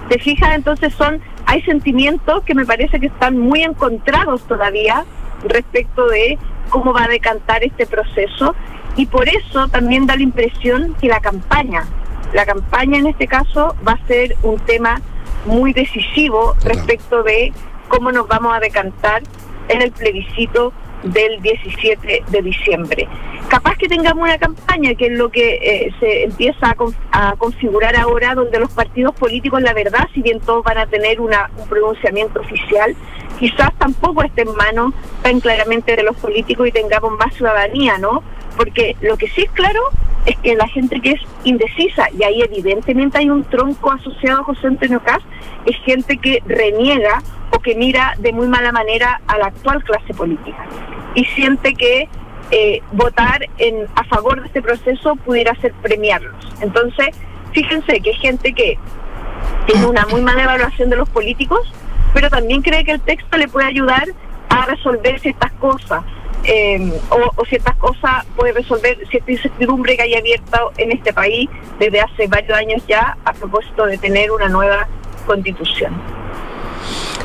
[0.09, 0.55] ¿Te fijas?
[0.55, 5.05] Entonces son, hay sentimientos que me parece que están muy encontrados todavía
[5.43, 6.37] respecto de
[6.69, 8.55] cómo va a decantar este proceso
[8.95, 11.85] y por eso también da la impresión que la campaña,
[12.33, 15.01] la campaña en este caso va a ser un tema
[15.45, 17.53] muy decisivo respecto de
[17.89, 19.21] cómo nos vamos a decantar
[19.67, 23.07] en el plebiscito del 17 de diciembre.
[23.49, 26.75] Capaz que tengamos una campaña, que es lo que eh, se empieza
[27.11, 30.87] a, a configurar ahora, donde los partidos políticos, la verdad, si bien todos van a
[30.87, 32.95] tener una, un pronunciamiento oficial,
[33.39, 38.23] quizás tampoco esté en manos tan claramente de los políticos y tengamos más ciudadanía, ¿no?
[38.57, 39.81] Porque lo que sí es claro
[40.25, 44.43] es que la gente que es indecisa, y ahí evidentemente hay un tronco asociado a
[44.43, 45.21] José Antonio Caz,
[45.65, 50.13] es gente que reniega o que mira de muy mala manera a la actual clase
[50.13, 50.65] política
[51.15, 52.09] y siente que
[52.51, 53.47] eh, votar
[53.95, 56.35] a favor de este proceso pudiera ser premiarlos.
[56.61, 57.09] Entonces,
[57.53, 58.77] fíjense que hay gente que
[59.65, 61.71] tiene una muy mala evaluación de los políticos,
[62.13, 64.05] pero también cree que el texto le puede ayudar
[64.49, 66.03] a resolver ciertas cosas.
[66.47, 71.49] Eh, o, o ciertas cosas puede resolver cierta incertidumbre que hay abierta en este país
[71.79, 74.87] desde hace varios años ya a propósito de tener una nueva
[75.25, 75.93] constitución.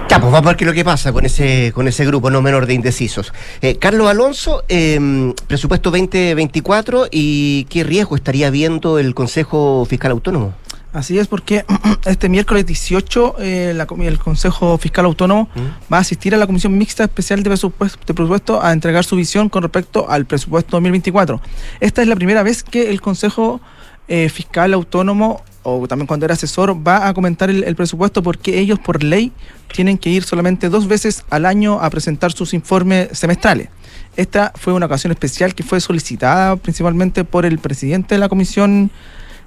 [0.09, 2.29] Ya, pues vamos a ver qué es lo que pasa con ese, con ese grupo
[2.29, 3.33] no menor de indecisos.
[3.63, 10.53] Eh, Carlos Alonso, eh, presupuesto 2024 y qué riesgo estaría viendo el Consejo Fiscal Autónomo.
[10.93, 11.65] Así es, porque
[12.05, 15.49] este miércoles 18 eh, la el Consejo Fiscal Autónomo
[15.93, 19.17] va a asistir a la Comisión Mixta Especial de Presupuesto, de Presupuesto a entregar su
[19.17, 21.41] visión con respecto al presupuesto 2024.
[21.81, 23.61] Esta es la primera vez que el Consejo
[24.09, 28.59] eh, Fiscal Autónomo, o también cuando era asesor, va a comentar el, el presupuesto porque
[28.59, 29.33] ellos por ley
[29.73, 33.69] tienen que ir solamente dos veces al año a presentar sus informes semestrales.
[34.17, 38.91] Esta fue una ocasión especial que fue solicitada principalmente por el presidente de la Comisión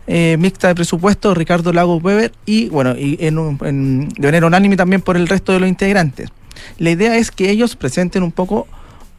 [0.08, 4.76] eh, mixta de presupuesto, Ricardo Lagos Weber, y bueno, y en, en- de manera unánime
[4.78, 6.30] también por el resto de los integrantes.
[6.78, 8.68] La idea es que ellos presenten un poco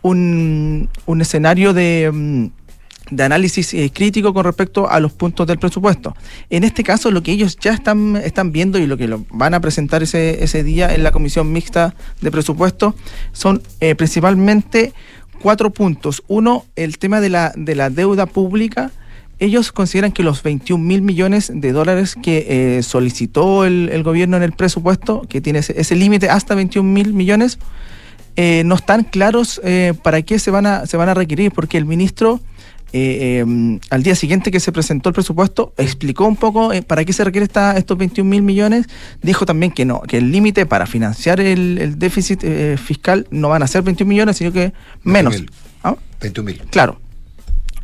[0.03, 2.47] un, un escenario de, mm,
[3.11, 6.17] de análisis eh, crítico con respecto a los puntos del presupuesto.
[6.51, 9.55] En este caso, lo que ellos ya están, están viendo y lo que lo van
[9.55, 12.95] a presentar ese, ese día en la comisión mixta de presupuesto
[13.33, 14.93] son eh, principalmente
[15.43, 16.23] cuatro puntos.
[16.29, 18.91] Uno, el tema de la, de la deuda pública.
[19.39, 24.37] Ellos consideran que los 21 mil millones de dólares que eh, solicitó el, el gobierno
[24.37, 27.59] en el presupuesto, que tiene ese, ese límite hasta 21 mil millones,
[28.37, 31.79] eh, no están claros eh, para qué se van a, se van a requerir, porque
[31.79, 32.41] el ministro
[32.93, 37.05] eh, eh, al día siguiente que se presentó el presupuesto, explicó un poco eh, para
[37.05, 38.87] qué se requiere esta, estos 21 mil millones.
[39.23, 43.49] Dijo también que no, que el límite para financiar el, el déficit eh, fiscal no
[43.49, 44.73] van a ser 21 millones, sino que
[45.03, 45.35] menos.
[45.35, 45.51] 21.000.
[45.83, 45.97] ¿Ah?
[46.21, 46.71] 21.000.
[46.71, 47.01] Claro.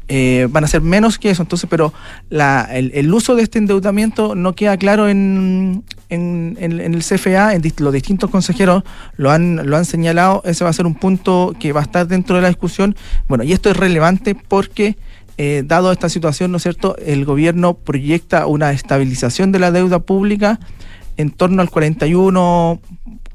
[0.09, 1.42] Eh, van a ser menos que eso.
[1.42, 1.92] Entonces, pero
[2.30, 7.53] el, uso de este endeudamiento no queda claro en, el CFA.
[7.78, 8.82] Los distintos consejeros
[9.16, 10.42] lo han, señalado.
[10.44, 12.96] Ese va a ser un punto que va a estar dentro de la discusión.
[13.28, 14.96] Bueno, y esto es relevante porque,
[15.38, 20.00] eh, dado esta situación, ¿no es cierto?, el gobierno proyecta una estabilización de la deuda
[20.00, 20.61] pública
[21.16, 21.70] en torno al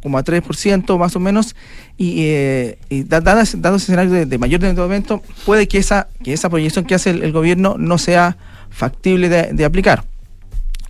[0.04, 1.56] 41,3% más o menos
[1.98, 6.34] y, eh, y da- dado, ese- escenario de, de mayor endeudamiento puede que esa, que
[6.34, 8.38] esa proyección que hace el, gobierno no sea
[8.70, 10.04] factible de, de aplicar.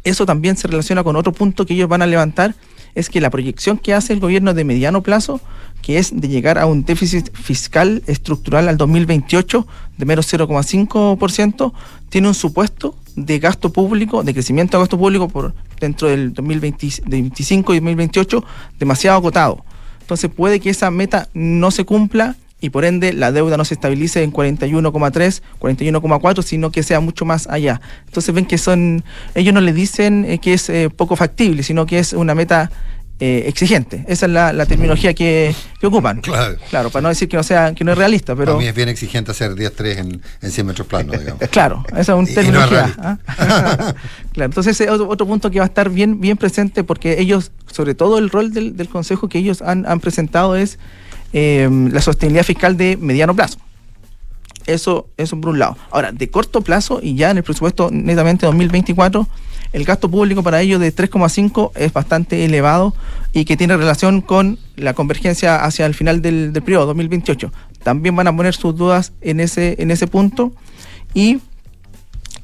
[0.03, 2.55] Eso también se relaciona con otro punto que ellos van a levantar,
[2.95, 5.41] es que la proyección que hace el gobierno de mediano plazo,
[5.81, 11.73] que es de llegar a un déficit fiscal estructural al 2028 de mero 0,5%,
[12.09, 17.73] tiene un supuesto de gasto público, de crecimiento de gasto público por dentro del 2025
[17.73, 18.43] y 2028
[18.79, 19.63] demasiado acotado.
[20.01, 23.75] Entonces puede que esa meta no se cumpla y por ende la deuda no se
[23.75, 27.81] estabilice en 41,3, 41,4, sino que sea mucho más allá.
[28.05, 29.03] Entonces ven que son,
[29.35, 32.71] ellos no le dicen eh, que es eh, poco factible, sino que es una meta
[33.19, 34.05] eh, exigente.
[34.07, 36.21] Esa es la, la terminología que, que ocupan.
[36.21, 36.89] Claro.
[36.91, 38.89] para no decir que no sea, que no es realista, pero Para mí es bien
[38.89, 41.41] exigente hacer 10-3 en, en 100 metros planos, digamos.
[41.49, 43.19] Claro, esa es un Y- y no realista.
[43.27, 43.93] ¿ah?
[44.33, 47.19] claro, entonces ese es otro, otro punto que va a estar bien, bien presente porque
[47.19, 50.77] ellos, sobre todo el rol del, del Consejo que ellos han, han presentado es
[51.33, 53.57] eh, la sostenibilidad fiscal de mediano plazo.
[54.65, 55.77] Eso, eso por un lado.
[55.91, 59.25] Ahora, de corto plazo y ya en el presupuesto netamente 2024,
[59.73, 62.93] el gasto público para ellos de 3,5 es bastante elevado
[63.33, 67.51] y que tiene relación con la convergencia hacia el final del, periodo 2028.
[67.83, 70.51] También van a poner sus dudas en ese, en ese punto
[71.13, 71.39] y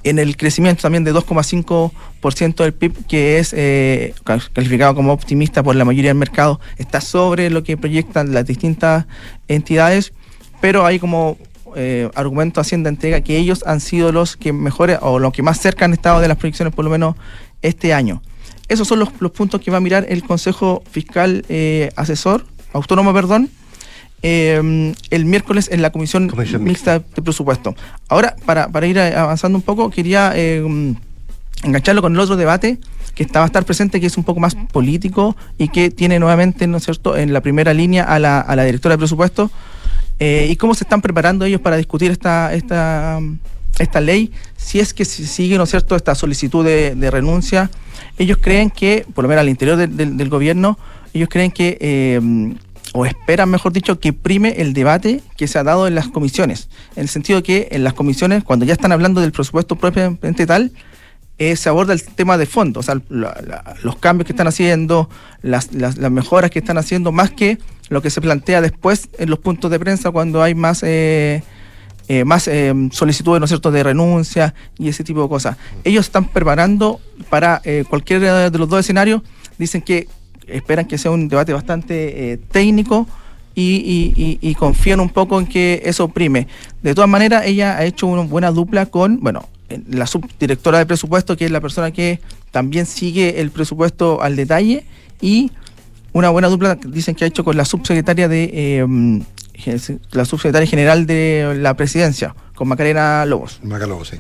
[0.04, 5.64] en el crecimiento también de 2,5% del PIB, que es eh, cal- calificado como optimista
[5.64, 9.06] por la mayoría del mercado, está sobre lo que proyectan las distintas
[9.48, 10.12] entidades,
[10.60, 11.38] pero hay como
[11.76, 15.60] eh, argumento Hacienda entrega que ellos han sido los que mejores o los que más
[15.60, 17.16] cerca han estado de las proyecciones, por lo menos
[17.62, 18.22] este año.
[18.68, 23.14] Esos son los, los puntos que va a mirar el Consejo Fiscal eh, Asesor, Autónomo,
[23.14, 23.50] perdón,
[24.22, 27.76] eh, el miércoles en la Comisión, Mixta de Presupuesto.
[28.08, 30.34] Ahora, para, para ir eh, avanzando un poco, quería
[31.64, 32.80] engancharlo con el otro debate
[33.16, 36.20] que está, va a estar presente, que es un poco más político y que tiene
[36.20, 39.52] nuevamente, ¿no es cierto?, en la primera línea a la, a la directora de presupuesto.
[40.26, 43.20] Eh, y cómo se están preparando ellos para discutir esta, esta,
[43.78, 47.70] esta ley, si es que sigue, ¿no es cierto?, esta solicitud de, de renuncia.
[48.18, 50.78] Ellos creen que, por lo menos al interior del- gobierno,
[51.14, 52.22] ellos creen que eh,
[52.94, 56.70] o esperan, mejor dicho, que prime el debate que se ha dado en las comisiones.
[56.96, 60.72] En el sentido que en las comisiones, cuando ya están hablando del presupuesto propiamente tal,
[61.38, 65.10] eh, se aborda el tema de fondo, o sea, la- los cambios que están haciendo,
[65.42, 67.58] las, las- las mejoras que están haciendo, más que
[67.90, 70.82] lo que se plantea después en los puntos de prensa cuando hay más...
[70.84, 71.44] eh,
[72.10, 75.56] eh, más eh, solicitudes, ¿no es cierto?, de renuncia y ese tipo de cosas.
[75.86, 79.22] Ellos están preparando para eh, cualquiera de los dos escenarios.
[79.58, 80.10] Dicen que
[80.48, 83.08] esperan que sea un debate bastante eh, técnico
[83.56, 86.46] y, y- y- confían un poco en que eso prime.
[86.82, 89.48] De todas maneras, ella ha hecho una buena dupla con, bueno,
[89.90, 92.20] la subdirectora de presupuesto, que es la persona que
[92.52, 94.86] también sigue el presupuesto al detalle,
[95.22, 95.52] y
[96.12, 99.22] una buena dupla dicen que ha hecho con la subsecretaria de eh,
[99.56, 103.60] gen- la subsecretaria general de la presidencia, con Macarena Lobos.
[103.64, 104.18] Maca Lobos, sí.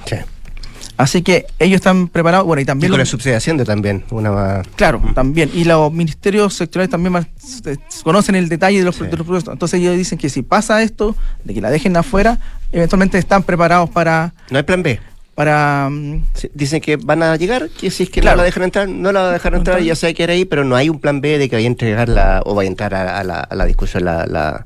[0.95, 4.04] Así que ellos están preparados, bueno, y también Y con los- la subsidia Hacienda también,
[4.12, 4.68] una más...
[4.76, 5.49] Claro, también.
[5.51, 7.26] Y los ministerios sectoriales también más,
[7.66, 9.54] eh, conocen el detalle de los, de los proyectos.
[9.54, 12.39] Entonces ellos dicen que si pasa esto, de que la dejen afuera,
[12.72, 14.34] eventualmente están preparados para...
[14.51, 14.99] No hay plan B.
[15.36, 15.89] Para...
[15.89, 18.38] mm, Sí, Dicen que van a llegar, que si es que Claro.
[18.38, 20.89] no la dejan entrar, no la dejan entrar, ya se quiere ahí, pero no hay
[20.89, 23.39] un plan B de que vaya a entregarla o vaya a entrar a, a la,
[23.39, 24.65] a la discusión la, la,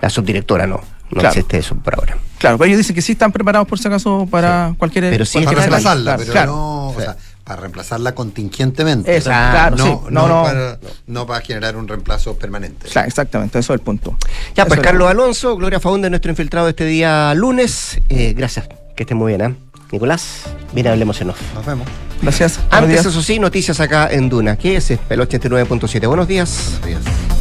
[0.00, 0.80] la subdirectora, no.
[1.10, 1.28] No Claro.
[1.28, 2.16] existe eso por ahora.
[2.38, 5.04] Claro, pero ellos dicen que sí están preparados por si acaso para cualquier...
[5.10, 6.52] Pero sí para reemplazarla, Claro, pero claro.
[6.52, 9.14] no, o sea, para reemplazarla contingentemente.
[9.16, 9.90] Eso, claro, no, sí.
[10.10, 10.42] no, No, no.
[10.42, 12.88] Para, no para generar un reemplazo permanente.
[12.88, 14.16] Claro, exactamente, eso es el punto.
[14.56, 18.00] Ya, pues Eso es- Carlos Alonso, Gloria Faunde, nuestro infiltrado este día lunes.
[18.08, 19.54] Eh, gracias, que estén muy bien, ¿eh?
[19.92, 21.40] Nicolás, bien, hablemos en off.
[21.54, 21.86] Nos vemos.
[22.22, 22.56] Gracias.
[22.56, 23.06] Buenos Antes, días.
[23.06, 24.56] eso sí, noticias acá en Duna.
[24.56, 26.06] ¿Qué es el 89.7?
[26.06, 26.78] Buenos días.
[26.80, 27.33] Buenos días.